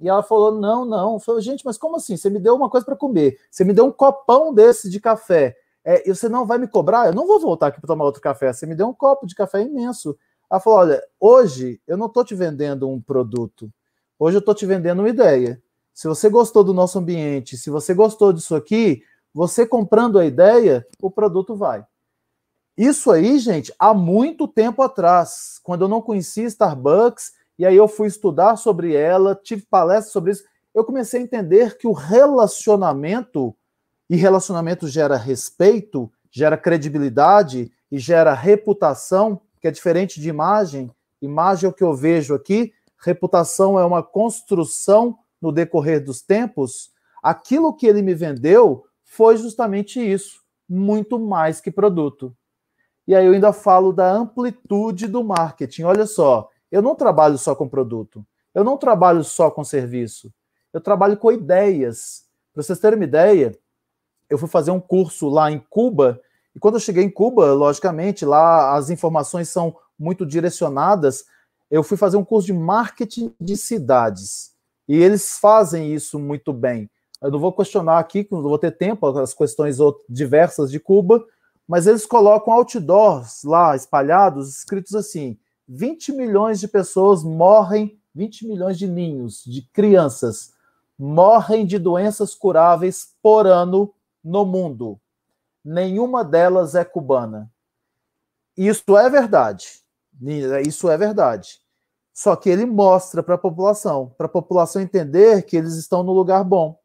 [0.00, 1.12] E ela falou, não, não.
[1.12, 2.16] Eu falei, gente, mas como assim?
[2.16, 5.56] Você me deu uma coisa para comer, você me deu um copão desse de café,
[5.84, 7.06] é, e você não vai me cobrar?
[7.06, 9.34] Eu não vou voltar aqui para tomar outro café, você me deu um copo de
[9.36, 10.18] café imenso.
[10.50, 13.72] Ela falou, olha, hoje eu não tô te vendendo um produto,
[14.18, 15.62] hoje eu tô te vendendo uma ideia.
[15.94, 19.04] Se você gostou do nosso ambiente, se você gostou disso aqui,
[19.36, 21.84] você comprando a ideia, o produto vai.
[22.74, 27.86] Isso aí, gente, há muito tempo atrás, quando eu não conhecia Starbucks, e aí eu
[27.86, 30.42] fui estudar sobre ela, tive palestras sobre isso,
[30.74, 33.54] eu comecei a entender que o relacionamento,
[34.08, 40.90] e relacionamento gera respeito, gera credibilidade e gera reputação, que é diferente de imagem.
[41.20, 46.90] Imagem é o que eu vejo aqui, reputação é uma construção no decorrer dos tempos.
[47.22, 52.36] Aquilo que ele me vendeu foi justamente isso, muito mais que produto.
[53.08, 55.84] E aí eu ainda falo da amplitude do marketing.
[55.84, 60.30] Olha só, eu não trabalho só com produto, eu não trabalho só com serviço,
[60.72, 62.26] eu trabalho com ideias.
[62.52, 63.56] Para vocês terem uma ideia,
[64.28, 66.20] eu fui fazer um curso lá em Cuba,
[66.56, 71.24] e quando eu cheguei em Cuba, logicamente, lá as informações são muito direcionadas.
[71.70, 74.54] Eu fui fazer um curso de marketing de cidades.
[74.88, 76.88] E eles fazem isso muito bem.
[77.20, 81.24] Eu não vou questionar aqui, não vou ter tempo, as questões diversas de Cuba,
[81.66, 88.78] mas eles colocam outdoors lá espalhados, escritos assim: 20 milhões de pessoas morrem, 20 milhões
[88.78, 90.52] de ninhos, de crianças,
[90.98, 95.00] morrem de doenças curáveis por ano no mundo.
[95.64, 97.50] Nenhuma delas é cubana.
[98.56, 99.80] Isso é verdade.
[100.66, 101.60] Isso é verdade.
[102.12, 106.12] Só que ele mostra para a população, para a população entender que eles estão no
[106.12, 106.78] lugar bom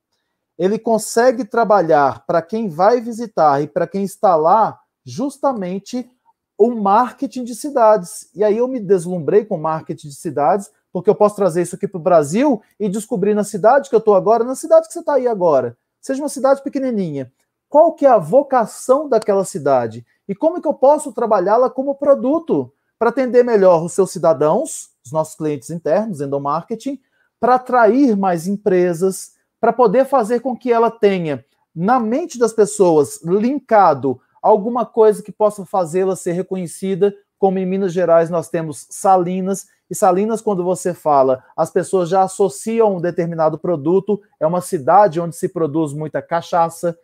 [0.57, 6.09] ele consegue trabalhar para quem vai visitar e para quem está lá justamente
[6.57, 8.29] o marketing de cidades.
[8.35, 11.87] E aí eu me deslumbrei com marketing de cidades, porque eu posso trazer isso aqui
[11.87, 14.99] para o Brasil e descobrir na cidade que eu estou agora, na cidade que você
[14.99, 17.31] está aí agora, seja uma cidade pequenininha,
[17.67, 20.05] qual que é a vocação daquela cidade?
[20.27, 25.11] E como que eu posso trabalhá-la como produto para atender melhor os seus cidadãos, os
[25.11, 26.99] nossos clientes internos, endomarketing,
[27.39, 33.21] para atrair mais empresas, para poder fazer com que ela tenha na mente das pessoas
[33.23, 39.67] linkado alguma coisa que possa fazê-la ser reconhecida, como em Minas Gerais nós temos Salinas,
[39.91, 45.19] e Salinas, quando você fala, as pessoas já associam um determinado produto, é uma cidade
[45.19, 46.97] onde se produz muita cachaça.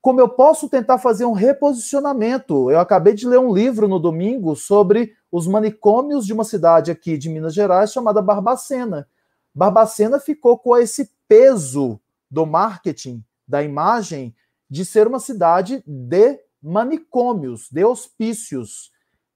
[0.00, 2.70] Como eu posso tentar fazer um reposicionamento?
[2.70, 7.18] Eu acabei de ler um livro no domingo sobre os manicômios de uma cidade aqui
[7.18, 9.06] de Minas Gerais chamada Barbacena.
[9.54, 14.34] Barbacena ficou com esse peso do marketing, da imagem,
[14.68, 18.90] de ser uma cidade de manicômios, de hospícios.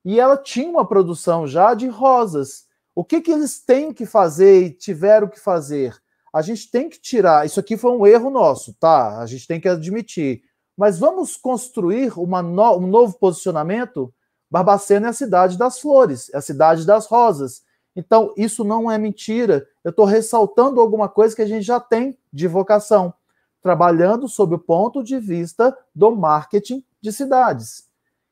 [0.04, 2.66] E ela tinha uma produção já de rosas.
[2.94, 5.96] O que, que eles têm que fazer e tiveram que fazer?
[6.32, 7.46] A gente tem que tirar.
[7.46, 9.18] Isso aqui foi um erro nosso, tá?
[9.18, 10.42] A gente tem que admitir.
[10.76, 14.12] Mas vamos construir no, um novo posicionamento?
[14.50, 17.62] Barbacena é a cidade das flores, é a cidade das rosas.
[17.98, 19.66] Então, isso não é mentira.
[19.82, 23.12] Eu estou ressaltando alguma coisa que a gente já tem de vocação,
[23.60, 27.88] trabalhando sob o ponto de vista do marketing de cidades.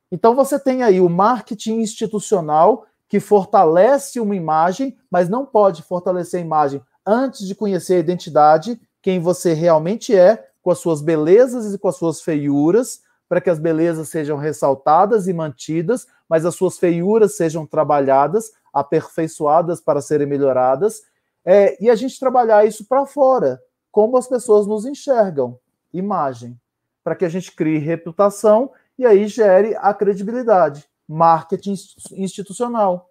[0.08, 6.40] Então, você tem aí o marketing institucional, que fortalece uma imagem, mas não pode fortalecer
[6.40, 11.74] a imagem antes de conhecer a identidade, quem você realmente é, com as suas belezas
[11.74, 16.54] e com as suas feiuras, para que as belezas sejam ressaltadas e mantidas, mas as
[16.54, 21.02] suas feiuras sejam trabalhadas aperfeiçoadas para serem melhoradas,
[21.44, 23.60] é, e a gente trabalhar isso para fora,
[23.90, 25.58] como as pessoas nos enxergam,
[25.92, 26.60] imagem,
[27.02, 31.74] para que a gente crie reputação e aí gere a credibilidade, marketing
[32.12, 33.08] institucional.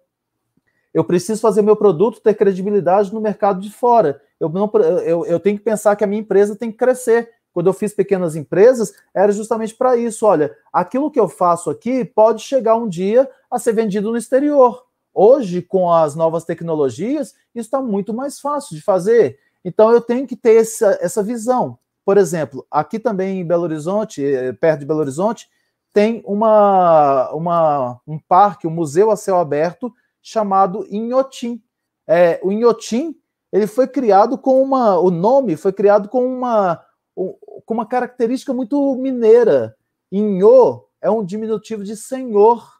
[0.92, 4.20] Eu preciso fazer meu produto ter credibilidade no mercado de fora.
[4.38, 4.70] Eu, não,
[5.04, 7.32] eu, eu tenho que pensar que a minha empresa tem que crescer.
[7.56, 10.26] Quando eu fiz pequenas empresas, era justamente para isso.
[10.26, 14.84] Olha, aquilo que eu faço aqui pode chegar um dia a ser vendido no exterior.
[15.14, 19.38] Hoje, com as novas tecnologias, isso está muito mais fácil de fazer.
[19.64, 21.78] Então, eu tenho que ter essa, essa visão.
[22.04, 25.48] Por exemplo, aqui também em Belo Horizonte, eh, perto de Belo Horizonte,
[25.94, 29.90] tem uma, uma, um parque, um museu a céu aberto
[30.20, 31.62] chamado Inhotim.
[32.06, 33.16] É, o Inhotim
[33.50, 34.98] ele foi criado com uma.
[34.98, 36.84] O nome foi criado com uma,
[37.16, 39.74] com uma característica muito mineira.
[40.12, 42.76] Inho é um diminutivo de senhor.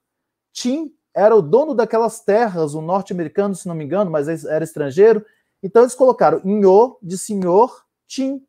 [0.52, 5.24] Tim era o dono daquelas terras, um norte-americano, se não me engano, mas era estrangeiro.
[5.62, 8.44] Então eles colocaram Inho de senhor, Tim.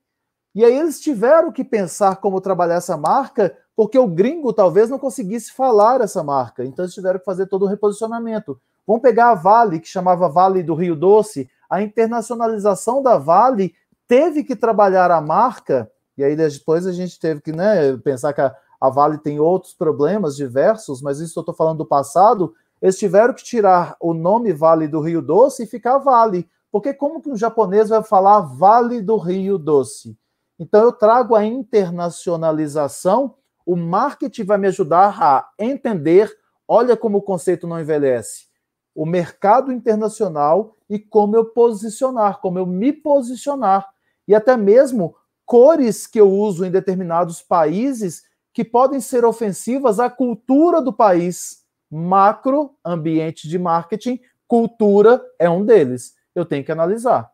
[0.53, 4.99] E aí eles tiveram que pensar como trabalhar essa marca, porque o gringo talvez não
[4.99, 6.65] conseguisse falar essa marca.
[6.65, 8.59] Então eles tiveram que fazer todo o reposicionamento.
[8.85, 11.49] Vamos pegar a Vale, que chamava Vale do Rio Doce.
[11.69, 13.75] A internacionalização da Vale
[14.07, 18.41] teve que trabalhar a marca, e aí depois a gente teve que né, pensar que
[18.41, 22.53] a, a Vale tem outros problemas diversos, mas isso eu estou falando do passado.
[22.81, 26.47] Eles tiveram que tirar o nome Vale do Rio Doce e ficar Vale.
[26.71, 30.17] Porque como que um japonês vai falar Vale do Rio Doce?
[30.59, 33.35] Então eu trago a internacionalização,
[33.65, 36.31] o marketing vai me ajudar a entender,
[36.67, 38.47] olha como o conceito não envelhece,
[38.95, 43.87] o mercado internacional e como eu posicionar, como eu me posicionar,
[44.27, 45.15] e até mesmo
[45.45, 48.23] cores que eu uso em determinados países
[48.53, 51.63] que podem ser ofensivas à cultura do país.
[51.89, 56.15] Macro, ambiente de marketing, cultura é um deles.
[56.35, 57.31] Eu tenho que analisar.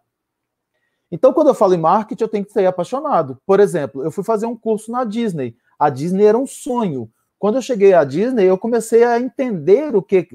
[1.12, 3.40] Então, quando eu falo em marketing, eu tenho que ser apaixonado.
[3.46, 5.56] Por exemplo, eu fui fazer um curso na Disney.
[5.78, 7.10] A Disney era um sonho.
[7.40, 10.28] Quando eu cheguei à Disney, eu comecei a entender o que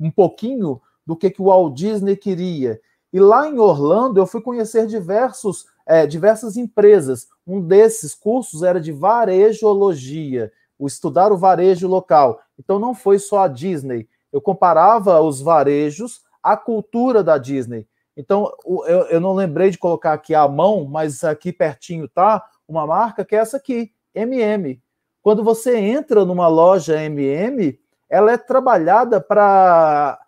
[0.00, 2.80] um pouquinho do que, que o Walt Disney queria.
[3.12, 7.28] E lá em Orlando, eu fui conhecer diversos, é, diversas empresas.
[7.46, 12.40] Um desses cursos era de varejologia, o estudar o varejo local.
[12.58, 14.08] Então, não foi só a Disney.
[14.32, 17.86] Eu comparava os varejos à cultura da Disney.
[18.16, 22.86] Então, eu, eu não lembrei de colocar aqui a mão, mas aqui pertinho tá uma
[22.86, 24.80] marca que é essa aqui, MM.
[25.22, 27.78] Quando você entra numa loja MM,
[28.08, 30.18] ela é trabalhada para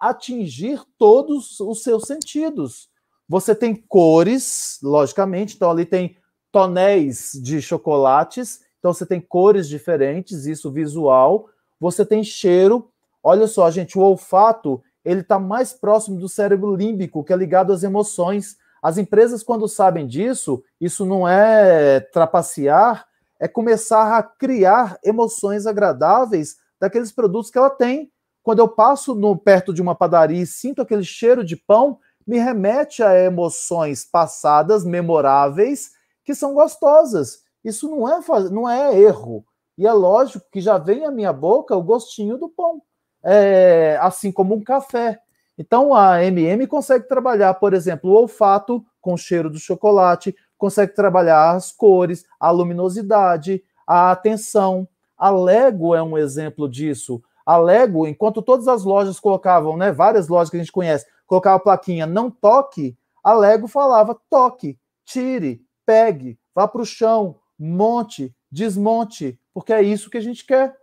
[0.00, 2.88] atingir todos os seus sentidos.
[3.28, 6.16] Você tem cores, logicamente, então ali tem
[6.50, 11.48] tonéis de chocolates, então você tem cores diferentes, isso visual.
[11.78, 12.90] Você tem cheiro.
[13.22, 17.72] Olha só, gente, o olfato ele está mais próximo do cérebro límbico, que é ligado
[17.72, 18.56] às emoções.
[18.82, 23.06] As empresas, quando sabem disso, isso não é trapacear,
[23.40, 28.10] é começar a criar emoções agradáveis daqueles produtos que ela tem.
[28.42, 31.98] Quando eu passo no, perto de uma padaria e sinto aquele cheiro de pão,
[32.28, 35.90] me remete a emoções passadas, memoráveis,
[36.24, 37.42] que são gostosas.
[37.64, 38.20] Isso não é,
[38.50, 39.44] não é erro.
[39.76, 42.82] E é lógico que já vem à minha boca o gostinho do pão
[43.22, 45.20] é, assim como um café.
[45.56, 50.94] Então a MM consegue trabalhar, por exemplo, o olfato com o cheiro do chocolate, consegue
[50.94, 54.88] trabalhar as cores, a luminosidade, a atenção.
[55.16, 57.22] A Lego é um exemplo disso.
[57.44, 61.56] A Lego, enquanto todas as lojas colocavam, né, várias lojas que a gente conhece, colocava
[61.56, 68.34] a plaquinha não toque, a Lego falava toque, tire, pegue, vá para o chão, monte,
[68.50, 70.74] desmonte, porque é isso que a gente quer.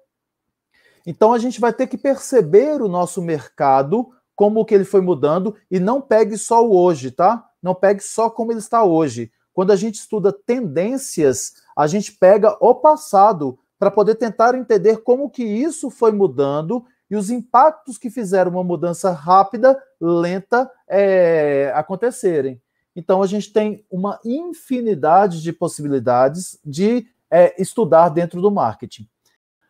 [1.06, 5.56] Então a gente vai ter que perceber o nosso mercado, como que ele foi mudando,
[5.70, 7.44] e não pegue só o hoje, tá?
[7.62, 9.32] Não pegue só como ele está hoje.
[9.54, 15.30] Quando a gente estuda tendências, a gente pega o passado para poder tentar entender como
[15.30, 16.86] que isso foi mudando
[17.16, 22.62] e os impactos que fizeram uma mudança rápida, lenta, é, acontecerem.
[22.96, 29.08] Então a gente tem uma infinidade de possibilidades de é, estudar dentro do marketing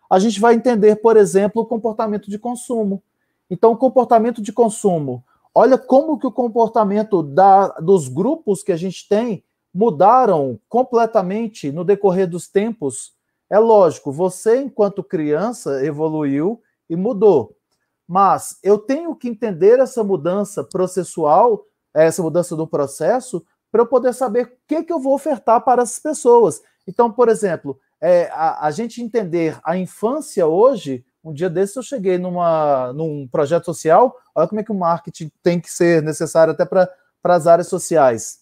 [0.09, 3.01] a gente vai entender, por exemplo, o comportamento de consumo.
[3.49, 5.23] Então, o comportamento de consumo,
[5.53, 9.43] olha como que o comportamento da, dos grupos que a gente tem
[9.73, 13.13] mudaram completamente no decorrer dos tempos.
[13.49, 17.55] É lógico, você, enquanto criança, evoluiu e mudou.
[18.07, 24.13] Mas eu tenho que entender essa mudança processual, essa mudança do processo, para eu poder
[24.13, 26.61] saber o que, que eu vou ofertar para as pessoas.
[26.87, 31.83] Então, por exemplo, é, a, a, gente entender a infância hoje, um dia desses eu
[31.83, 36.53] cheguei numa, num projeto social, olha como é que o marketing tem que ser necessário
[36.53, 36.89] até para
[37.23, 38.39] as áreas sociais.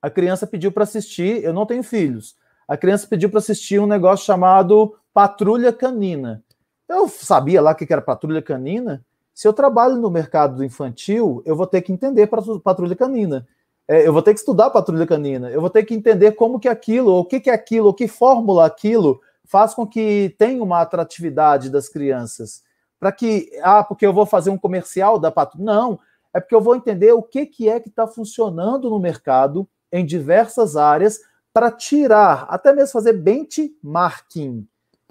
[0.00, 2.36] A criança pediu para assistir, eu não tenho filhos,
[2.68, 6.44] a criança pediu para assistir um negócio chamado Patrulha Canina.
[6.88, 9.04] Eu sabia lá que era Patrulha Canina.
[9.34, 12.28] Se eu trabalho no mercado infantil, eu vou ter que entender
[12.62, 13.46] Patrulha Canina
[13.88, 16.68] é, eu vou ter que estudar patrulha canina, eu vou ter que entender como que
[16.68, 20.80] aquilo, o que que é aquilo, o que fórmula aquilo faz com que tenha uma
[20.80, 22.64] atratividade das crianças.
[22.98, 25.64] Para que, ah, porque eu vou fazer um comercial da patrulha.
[25.64, 26.00] Não,
[26.34, 30.04] é porque eu vou entender o que, que é que está funcionando no mercado em
[30.04, 31.20] diversas áreas
[31.52, 34.66] para tirar, até mesmo fazer benchmarking,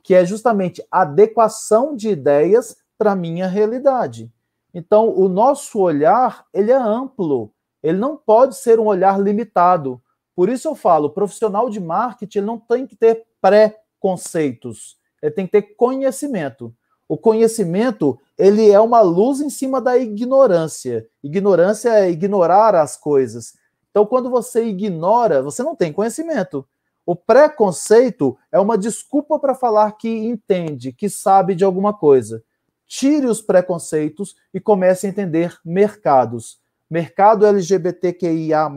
[0.05, 4.31] que é justamente adequação de ideias para a minha realidade.
[4.73, 7.53] Então, o nosso olhar, ele é amplo
[7.85, 10.01] ele não pode ser um olhar limitado.
[10.35, 15.45] Por isso eu falo, o profissional de marketing não tem que ter pré-conceitos, ele tem
[15.45, 16.73] que ter conhecimento.
[17.07, 21.07] O conhecimento, ele é uma luz em cima da ignorância.
[21.23, 23.53] Ignorância é ignorar as coisas.
[23.91, 26.67] Então, quando você ignora, você não tem conhecimento.
[27.05, 32.43] O preconceito é uma desculpa para falar que entende, que sabe de alguma coisa.
[32.87, 36.59] Tire os preconceitos e comece a entender mercados.
[36.89, 38.67] Mercado LGBTQIA,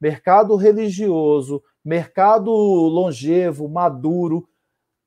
[0.00, 4.48] mercado religioso, mercado longevo, maduro.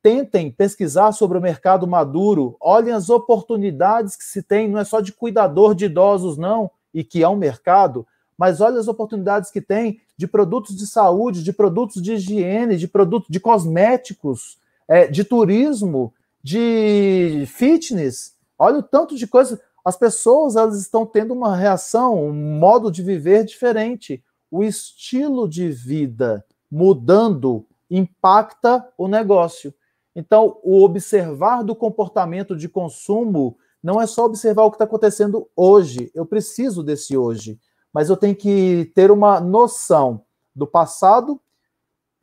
[0.01, 5.01] Tentem pesquisar sobre o mercado maduro, olhem as oportunidades que se tem, não é só
[5.01, 8.05] de cuidador de idosos, não, e que é um mercado,
[8.37, 12.87] mas olha as oportunidades que tem de produtos de saúde, de produtos de higiene, de
[12.87, 14.57] produtos de cosméticos,
[14.87, 16.13] é, de turismo,
[16.43, 18.35] de fitness.
[18.57, 19.59] Olha o tanto de coisa.
[19.83, 24.23] As pessoas elas estão tendo uma reação, um modo de viver diferente.
[24.51, 29.73] O estilo de vida mudando impacta o negócio.
[30.15, 35.47] Então, o observar do comportamento de consumo não é só observar o que está acontecendo
[35.55, 36.11] hoje.
[36.15, 37.59] Eu preciso desse hoje
[37.95, 41.39] mas eu tenho que ter uma noção do passado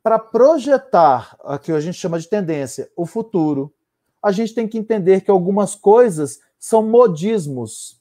[0.03, 3.73] para projetar o que a gente chama de tendência, o futuro.
[4.21, 7.99] A gente tem que entender que algumas coisas são modismos.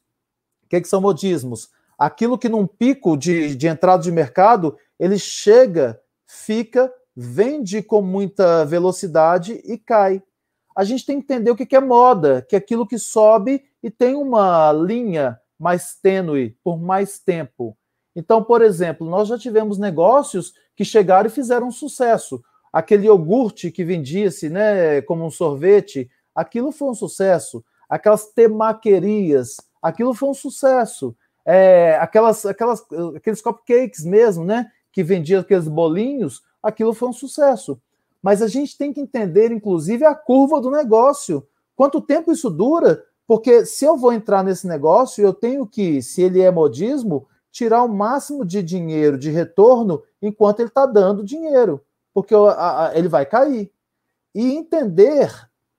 [0.63, 1.71] O que, que são modismos?
[1.97, 8.67] Aquilo que num pico de, de entrada de mercado, ele chega, fica, vende com muita
[8.67, 10.23] velocidade e cai.
[10.77, 13.91] A gente tem que entender o que é moda, que é aquilo que sobe e
[13.91, 17.77] tem uma linha mais tênue por mais tempo.
[18.17, 22.43] Então, por exemplo, nós já tivemos negócios que chegaram e fizeram sucesso.
[22.73, 27.65] Aquele iogurte que vendia-se né, como um sorvete, aquilo foi um sucesso.
[27.89, 31.15] Aquelas temaquerias, aquilo foi um sucesso.
[31.47, 32.85] É, aquelas, aquelas,
[33.15, 34.71] aqueles cupcakes mesmo, né?
[34.93, 37.81] Que vendiam aqueles bolinhos, aquilo foi um sucesso.
[38.23, 41.47] Mas a gente tem que entender, inclusive, a curva do negócio.
[41.75, 43.03] Quanto tempo isso dura
[43.33, 47.83] porque se eu vou entrar nesse negócio, eu tenho que, se ele é modismo, tirar
[47.83, 52.35] o máximo de dinheiro de retorno enquanto ele está dando dinheiro, porque
[52.93, 53.73] ele vai cair.
[54.35, 55.33] E entender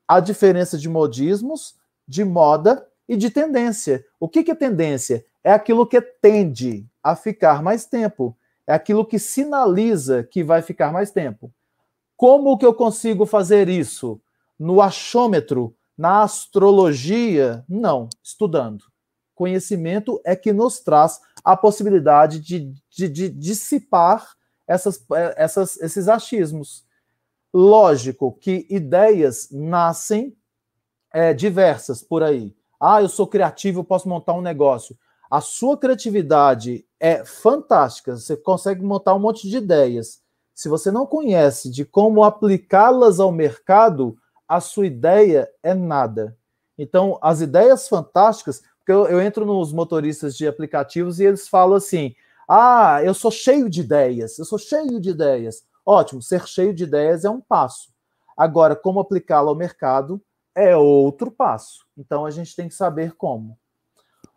[0.07, 1.75] a diferença de modismos,
[2.07, 4.03] de moda e de tendência.
[4.19, 5.23] O que, que é tendência?
[5.43, 8.35] É aquilo que tende a ficar mais tempo.
[8.65, 11.53] É aquilo que sinaliza que vai ficar mais tempo.
[12.17, 14.19] Como que eu consigo fazer isso?
[14.57, 18.85] No achômetro, na astrologia, não, estudando.
[19.35, 24.35] Conhecimento é que nos traz a possibilidade de, de, de dissipar
[24.67, 26.85] essas, essas, esses achismos.
[27.53, 30.35] Lógico que ideias nascem
[31.11, 32.55] é, diversas por aí.
[32.79, 34.97] Ah, eu sou criativo, posso montar um negócio.
[35.29, 40.21] A sua criatividade é fantástica, você consegue montar um monte de ideias.
[40.53, 44.15] Se você não conhece de como aplicá-las ao mercado,
[44.47, 46.37] a sua ideia é nada.
[46.77, 51.75] Então, as ideias fantásticas, porque eu, eu entro nos motoristas de aplicativos e eles falam
[51.75, 52.15] assim:
[52.47, 55.63] ah, eu sou cheio de ideias, eu sou cheio de ideias.
[55.85, 57.91] Ótimo, ser cheio de ideias é um passo.
[58.35, 60.21] Agora, como aplicá-lo ao mercado
[60.55, 61.85] é outro passo.
[61.97, 63.57] Então, a gente tem que saber como.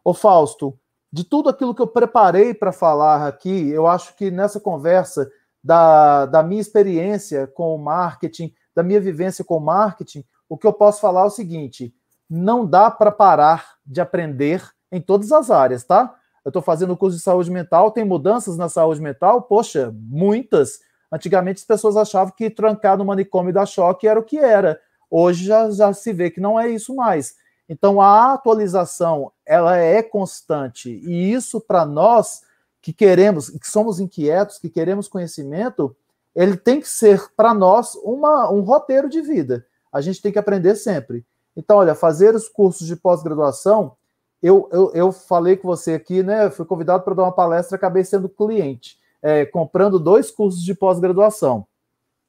[0.05, 0.79] Ô Fausto,
[1.13, 5.31] de tudo aquilo que eu preparei para falar aqui, eu acho que nessa conversa
[5.63, 10.73] da, da minha experiência com o marketing, da minha vivência com marketing, o que eu
[10.73, 11.95] posso falar é o seguinte:
[12.29, 14.63] não dá para parar de aprender
[14.93, 16.15] em todas as áreas, tá?
[16.45, 19.43] Eu estou fazendo curso de saúde mental, tem mudanças na saúde mental?
[19.43, 20.79] Poxa, muitas.
[21.11, 24.79] Antigamente as pessoas achavam que trancar no manicômio da choque era o que era.
[25.11, 27.35] Hoje já, já se vê que não é isso mais.
[27.69, 32.43] Então a atualização ela é constante e isso para nós
[32.81, 35.97] que queremos, que somos inquietos, que queremos conhecimento,
[36.37, 39.67] ele tem que ser para nós uma, um roteiro de vida.
[39.91, 41.25] A gente tem que aprender sempre.
[41.57, 43.97] Então, olha, fazer os cursos de pós-graduação,
[44.43, 46.51] eu, eu, eu, falei com você aqui, né?
[46.51, 51.67] Fui convidado para dar uma palestra, acabei sendo cliente, é, comprando dois cursos de pós-graduação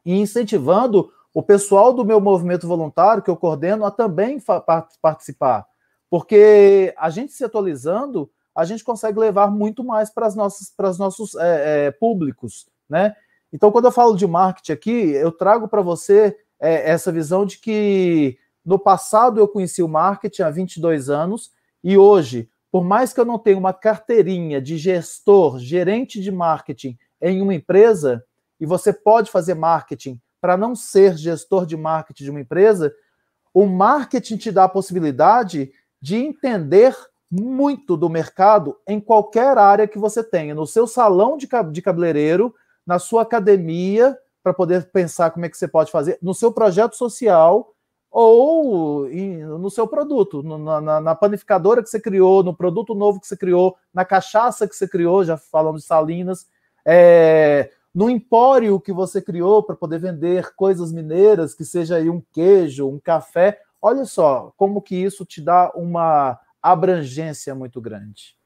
[0.06, 4.42] e incentivando o pessoal do meu movimento voluntário, que eu coordeno, a também
[5.02, 5.68] participar.
[6.10, 11.88] Porque a gente se atualizando, a gente consegue levar muito mais para, os nossos é,
[11.88, 13.14] é, públicos, né?
[13.52, 17.58] Então, quando eu falo de marketing aqui, eu trago para você é, essa visão de
[17.60, 21.52] que no passado eu conheci o marketing há 22 anos
[21.84, 26.98] e hoje, por mais que eu não tenha uma carteirinha de gestor, gerente de marketing
[27.22, 28.24] em uma empresa,
[28.60, 32.94] e você pode fazer marketing para não ser gestor de marketing de uma empresa,
[33.54, 35.72] o marketing te dá a possibilidade
[36.02, 36.96] de entender
[37.30, 42.54] muito do mercado em qualquer área que você tenha, no seu salão de cabeleireiro,
[42.88, 46.96] na sua academia para poder pensar como é que você pode fazer, no seu projeto
[46.96, 47.74] social
[48.10, 53.20] ou em, no seu produto, na, na, na, panificadora que você criou, no produto novo
[53.20, 56.48] que você criou, na cachaça que você criou, já falamos de Salinas.
[56.86, 62.22] é, no empório que você criou para poder vender coisas mineiras, que seja aí um
[62.32, 63.60] queijo, um café.
[63.82, 68.38] Olha só como que isso te dá uma abrangência muito grande.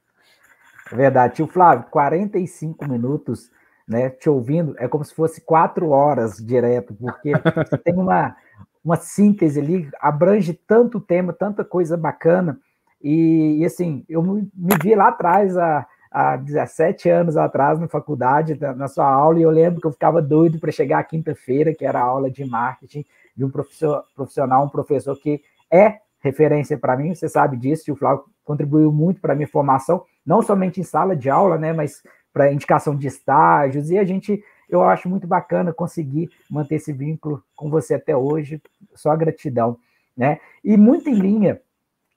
[0.90, 1.36] É verdade.
[1.36, 3.52] Tio Flávio, 45 minutos
[3.92, 7.34] né, te ouvindo é como se fosse quatro horas direto, porque
[7.84, 8.34] tem uma,
[8.82, 12.58] uma síntese ali, abrange tanto tema, tanta coisa bacana.
[13.04, 14.50] E, e assim, eu me,
[14.82, 19.50] vi lá atrás, há, há 17 anos atrás, na faculdade, na sua aula, e eu
[19.50, 23.04] lembro que eu ficava doido para chegar à quinta-feira, que era a aula de marketing,
[23.36, 27.96] de um professor, profissional, um professor que é referência para mim, você sabe disso, o
[27.96, 32.02] Flávio contribuiu muito para a minha formação, não somente em sala de aula, né, mas
[32.34, 37.44] para indicação de estágios, e a gente, eu acho muito bacana conseguir manter esse vínculo
[37.56, 38.62] com você até hoje,
[38.96, 39.78] só gratidão,
[40.16, 40.40] né?
[40.64, 41.62] E muito em linha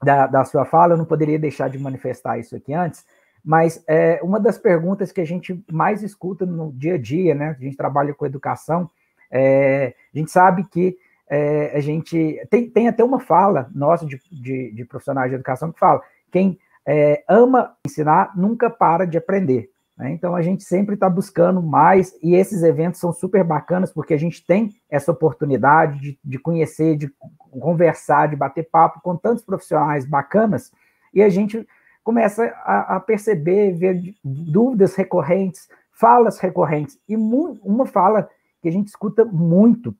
[0.03, 3.05] da, da sua fala, eu não poderia deixar de manifestar isso aqui antes,
[3.45, 7.57] mas é, uma das perguntas que a gente mais escuta no dia a dia, né?
[7.59, 8.91] A gente trabalha com educação,
[9.31, 10.97] é, a gente sabe que
[11.29, 15.73] é, a gente tem, tem até uma fala nossa de, de, de profissionais de educação
[15.73, 16.01] que fala:
[16.31, 19.71] quem é, ama ensinar nunca para de aprender.
[19.97, 20.13] Né?
[20.13, 24.19] Então a gente sempre está buscando mais, e esses eventos são super bacanas, porque a
[24.19, 27.11] gente tem essa oportunidade de, de conhecer, de
[27.51, 30.73] conversar, de bater papo com tantos profissionais bacanas,
[31.13, 31.67] e a gente
[32.03, 38.29] começa a, a perceber, ver dúvidas recorrentes, falas recorrentes, e uma fala
[38.61, 39.95] que a gente escuta muito,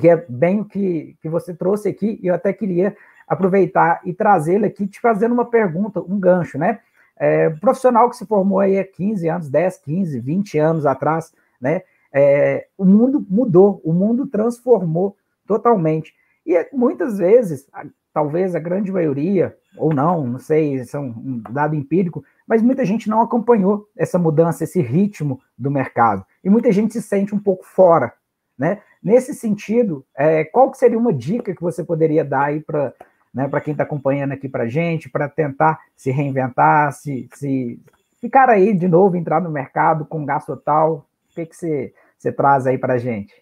[0.00, 2.96] que é bem o que, que você trouxe aqui, e eu até queria
[3.26, 6.78] aproveitar e trazê-la aqui, te fazendo uma pergunta, um gancho, né?
[7.18, 11.82] É, profissional que se formou aí há 15 anos, 10, 15, 20 anos atrás, né?
[12.12, 16.14] É, o mundo mudou, o mundo transformou totalmente.
[16.44, 17.68] E é, muitas vezes,
[18.12, 22.84] talvez a grande maioria, ou não, não sei, isso é um, dado empírico, mas muita
[22.84, 26.24] gente não acompanhou essa mudança, esse ritmo do mercado.
[26.42, 28.12] E muita gente se sente um pouco fora.
[28.56, 28.80] Né?
[29.02, 32.94] Nesse sentido, é, qual que seria uma dica que você poderia dar aí para
[33.36, 37.78] né, para quem está acompanhando aqui para a gente, para tentar se reinventar, se, se
[38.18, 41.06] ficar aí de novo, entrar no mercado com gasto total?
[41.30, 43.34] O que, que você, traz aí para a gente?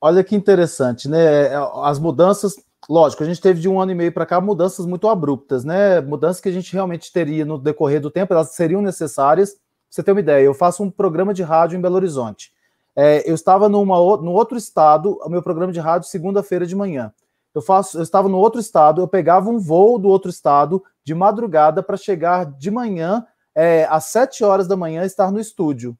[0.00, 1.48] Olha que interessante, né?
[1.82, 2.54] As mudanças,
[2.88, 6.00] lógico, a gente teve de um ano e meio para cá mudanças muito abruptas, né?
[6.00, 9.54] Mudanças que a gente realmente teria no decorrer do tempo, elas seriam necessárias.
[9.54, 12.52] Pra você ter uma ideia, eu faço um programa de rádio em Belo Horizonte.
[12.94, 17.12] É, eu estava numa, no outro estado, o meu programa de rádio segunda-feira de manhã
[17.54, 21.14] eu faço, eu estava no outro estado, eu pegava um voo do outro estado de
[21.14, 25.96] madrugada para chegar de manhã é, às sete horas da manhã estar no estúdio.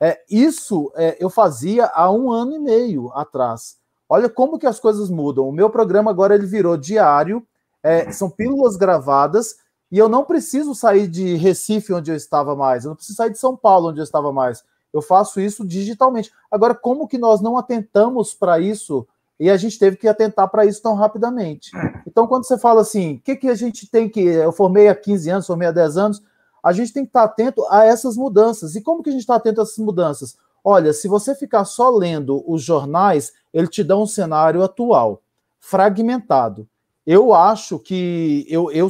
[0.00, 3.76] É, isso é, eu fazia há um ano e meio atrás.
[4.08, 5.48] Olha como que as coisas mudam.
[5.48, 7.46] O meu programa agora ele virou diário,
[7.82, 9.56] é, são pílulas gravadas
[9.90, 13.30] e eu não preciso sair de Recife onde eu estava mais, eu não preciso sair
[13.30, 14.64] de São Paulo onde eu estava mais.
[14.92, 16.32] Eu faço isso digitalmente.
[16.50, 19.06] Agora, como que nós não atentamos para isso
[19.38, 21.70] e a gente teve que atentar para isso tão rapidamente.
[22.06, 24.20] Então, quando você fala assim, o que, que a gente tem que.
[24.20, 26.22] Eu formei há 15 anos, formei há 10 anos,
[26.62, 28.74] a gente tem que estar atento a essas mudanças.
[28.74, 30.36] E como que a gente está atento a essas mudanças?
[30.64, 35.22] Olha, se você ficar só lendo os jornais, ele te dá um cenário atual,
[35.60, 36.68] fragmentado.
[37.06, 38.88] Eu acho que eu, eu,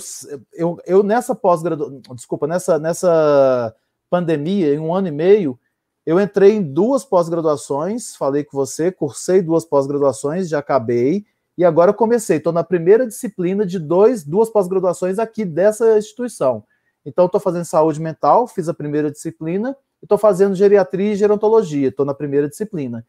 [0.54, 3.74] eu, eu nessa pós-graduação, desculpa, nessa, nessa
[4.10, 5.58] pandemia, em um ano e meio,
[6.08, 11.92] eu entrei em duas pós-graduações, falei com você, cursei duas pós-graduações, já acabei, e agora
[11.92, 12.38] comecei.
[12.38, 16.64] Estou na primeira disciplina de dois, duas pós-graduações aqui dessa instituição.
[17.04, 21.88] Então, estou fazendo saúde mental, fiz a primeira disciplina, e estou fazendo geriatria e gerontologia,
[21.88, 23.06] estou na primeira disciplina.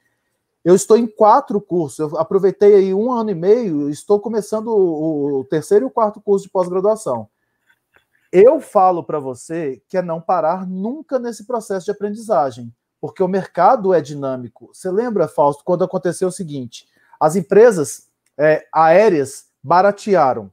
[0.62, 5.39] Eu estou em quatro cursos, eu aproveitei aí um ano e meio, estou começando o,
[5.39, 7.30] o terceiro e o quarto curso de pós-graduação.
[8.30, 13.28] Eu falo para você que é não parar nunca nesse processo de aprendizagem porque o
[13.28, 14.70] mercado é dinâmico.
[14.74, 16.88] Você lembra, Fausto, quando aconteceu o seguinte:
[17.20, 20.52] as empresas é, aéreas baratearam.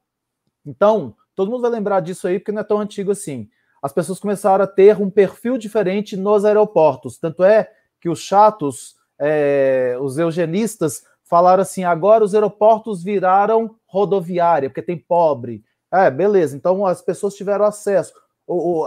[0.65, 3.49] Então, todo mundo vai lembrar disso aí, porque não é tão antigo assim.
[3.83, 7.19] As pessoas começaram a ter um perfil diferente nos aeroportos.
[7.19, 7.71] Tanto é
[8.01, 14.99] que os chatos, é, os eugenistas, falaram assim: agora os aeroportos viraram rodoviária, porque tem
[14.99, 15.65] pobre.
[15.93, 18.13] É, beleza, então as pessoas tiveram acesso,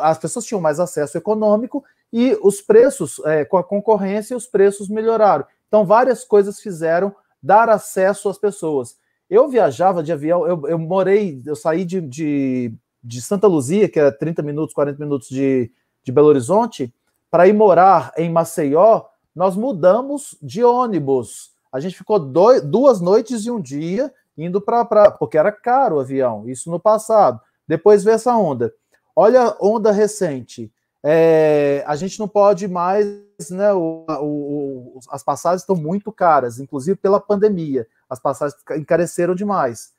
[0.01, 4.89] as pessoas tinham mais acesso econômico e os preços, é, com a concorrência, os preços
[4.89, 5.45] melhoraram.
[5.67, 8.97] Então, várias coisas fizeram dar acesso às pessoas.
[9.29, 13.99] Eu viajava de avião, eu, eu morei, eu saí de, de, de, Santa Luzia, que
[13.99, 15.71] é 30 minutos, 40 minutos de,
[16.03, 16.91] de Belo Horizonte,
[17.29, 19.03] para ir morar em Maceió,
[19.35, 21.51] nós mudamos de ônibus.
[21.71, 25.11] A gente ficou dois, duas noites e um dia indo para.
[25.11, 27.39] Porque era caro o avião, isso no passado.
[27.67, 28.73] Depois veio essa onda.
[29.15, 30.71] Olha a onda recente
[31.03, 33.07] é, a gente não pode mais,
[33.49, 33.73] né?
[33.73, 37.87] O, o, as passagens estão muito caras, inclusive pela pandemia.
[38.09, 39.93] As passagens encareceram demais.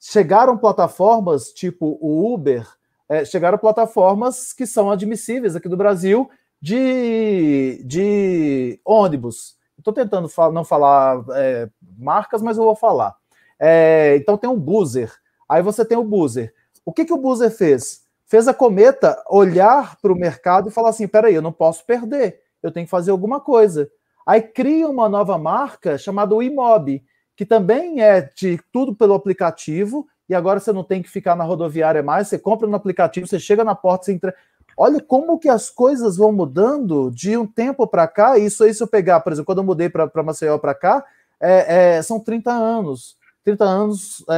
[0.00, 2.66] Chegaram plataformas tipo o Uber,
[3.08, 6.30] é, chegaram plataformas que são admissíveis aqui do Brasil
[6.60, 9.56] de, de ônibus.
[9.76, 13.14] Estou tentando não falar é, marcas, mas eu vou falar.
[13.58, 15.12] É, então tem um buzzer.
[15.48, 16.54] Aí você tem o buzzer.
[16.84, 18.07] O que, que o buzzer fez?
[18.28, 22.40] Fez a cometa olhar para o mercado e falar assim: peraí, eu não posso perder,
[22.62, 23.90] eu tenho que fazer alguma coisa.
[24.26, 27.02] Aí cria uma nova marca chamada Imob,
[27.34, 31.44] que também é de tudo pelo aplicativo, e agora você não tem que ficar na
[31.44, 34.34] rodoviária mais, você compra no aplicativo, você chega na porta, você entra.
[34.76, 38.38] Olha como que as coisas vão mudando de um tempo para cá.
[38.38, 41.04] Isso aí, se eu pegar, por exemplo, quando eu mudei para Maceió para cá,
[41.40, 43.17] é, é, são 30 anos.
[43.48, 44.34] 30 anos, é,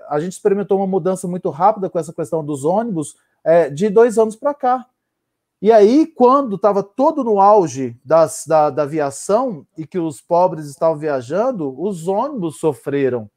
[0.00, 3.90] é, a gente experimentou uma mudança muito rápida com essa questão dos ônibus é, de
[3.90, 4.86] dois anos para cá.
[5.60, 10.66] E aí, quando estava todo no auge das, da, da aviação e que os pobres
[10.66, 13.30] estavam viajando, os ônibus sofreram.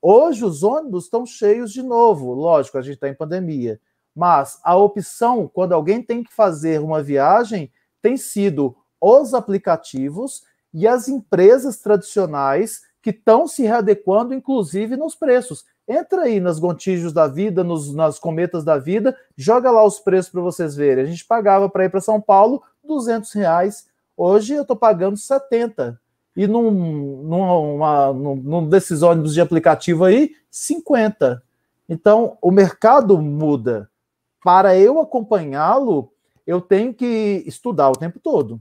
[0.00, 2.32] Hoje, os ônibus estão cheios de novo.
[2.32, 3.78] Lógico, a gente está em pandemia.
[4.14, 7.70] Mas a opção, quando alguém tem que fazer uma viagem,
[8.00, 15.64] tem sido os aplicativos e as empresas tradicionais que estão se readequando, inclusive nos preços.
[15.86, 20.30] Entra aí nas Gontijo's da vida, nos, nas cometas da vida, joga lá os preços
[20.30, 21.04] para vocês verem.
[21.04, 23.88] A gente pagava para ir para São Paulo 200 reais.
[24.16, 26.00] Hoje eu estou pagando 70.
[26.36, 31.42] E num, num, uma, num desses ônibus de aplicativo aí, 50.
[31.88, 33.90] Então, o mercado muda.
[34.42, 36.12] Para eu acompanhá-lo,
[36.46, 38.60] eu tenho que estudar o tempo todo.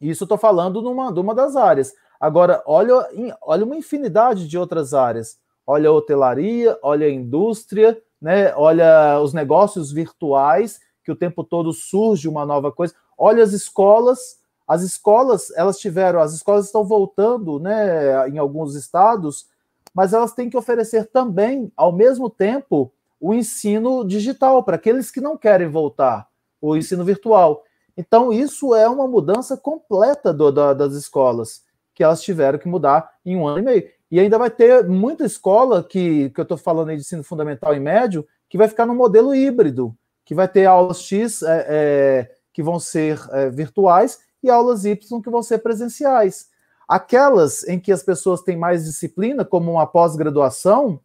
[0.00, 1.92] Isso eu estou falando numa, numa das áreas.
[2.20, 3.08] Agora, olha,
[3.42, 5.38] olha uma infinidade de outras áreas.
[5.66, 8.54] Olha a hotelaria, olha a indústria, né?
[8.54, 12.94] olha os negócios virtuais, que o tempo todo surge uma nova coisa.
[13.16, 14.40] Olha as escolas.
[14.66, 19.46] As escolas, elas tiveram, as escolas estão voltando né, em alguns estados,
[19.94, 25.20] mas elas têm que oferecer também, ao mesmo tempo, o ensino digital para aqueles que
[25.20, 26.26] não querem voltar,
[26.60, 27.62] o ensino virtual.
[27.96, 31.62] Então, isso é uma mudança completa do, da, das escolas
[31.96, 33.88] que elas tiveram que mudar em um ano e meio.
[34.10, 37.74] E ainda vai ter muita escola que, que eu estou falando aí de ensino fundamental
[37.74, 42.30] e médio, que vai ficar no modelo híbrido, que vai ter aulas X é, é,
[42.52, 46.48] que vão ser é, virtuais e aulas Y que vão ser presenciais.
[46.86, 51.00] Aquelas em que as pessoas têm mais disciplina, como uma pós-graduação,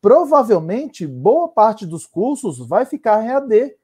[0.00, 3.76] provavelmente boa parte dos cursos vai ficar em AD.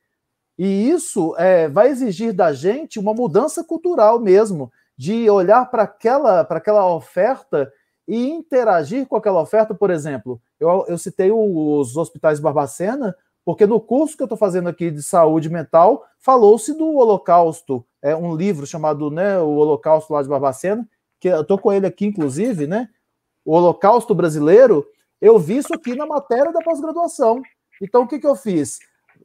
[0.58, 6.40] E isso é, vai exigir da gente uma mudança cultural mesmo, de olhar para aquela,
[6.40, 7.70] aquela oferta
[8.08, 10.40] e interagir com aquela oferta, por exemplo.
[10.58, 15.02] Eu, eu citei os hospitais Barbacena, porque no curso que eu estou fazendo aqui de
[15.02, 20.88] saúde mental, falou-se do Holocausto, é um livro chamado né, O Holocausto lá de Barbacena,
[21.20, 22.88] que eu estou com ele aqui, inclusive, né?
[23.44, 24.86] O Holocausto Brasileiro,
[25.20, 27.42] eu vi isso aqui na matéria da pós-graduação.
[27.80, 28.78] Então, o que, que eu fiz?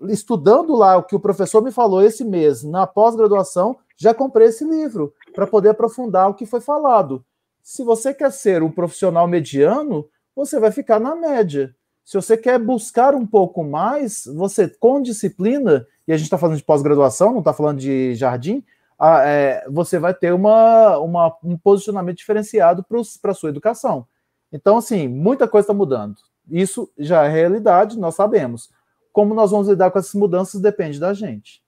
[0.04, 4.64] Estudando lá o que o professor me falou esse mês na pós-graduação, já comprei esse
[4.64, 7.24] livro para poder aprofundar o que foi falado.
[7.62, 11.76] Se você quer ser um profissional mediano, você vai ficar na média.
[12.04, 16.58] Se você quer buscar um pouco mais, você com disciplina, e a gente está falando
[16.58, 18.64] de pós-graduação, não está falando de jardim,
[19.24, 24.06] é, você vai ter uma, uma um posicionamento diferenciado para a sua educação.
[24.52, 26.18] Então, assim, muita coisa está mudando.
[26.50, 28.70] Isso já é realidade, nós sabemos.
[29.14, 31.61] Como nós vamos lidar com essas mudanças depende da gente.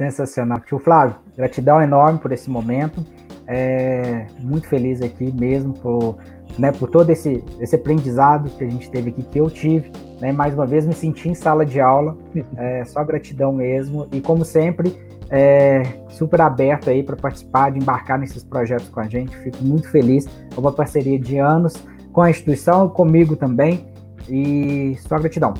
[0.00, 0.60] Sensacional.
[0.60, 3.04] Tio Flávio, gratidão enorme por esse momento.
[3.46, 6.16] É, muito feliz aqui mesmo por,
[6.58, 9.92] né, por todo esse, esse aprendizado que a gente teve aqui, que eu tive.
[10.18, 12.16] Né, mais uma vez me senti em sala de aula.
[12.56, 14.08] É, só gratidão mesmo.
[14.10, 14.98] E como sempre,
[15.28, 19.36] é, super aberto aí para participar, de embarcar nesses projetos com a gente.
[19.36, 20.26] Fico muito feliz.
[20.56, 21.74] É uma parceria de anos
[22.10, 23.86] com a instituição comigo também.
[24.26, 25.52] E só gratidão.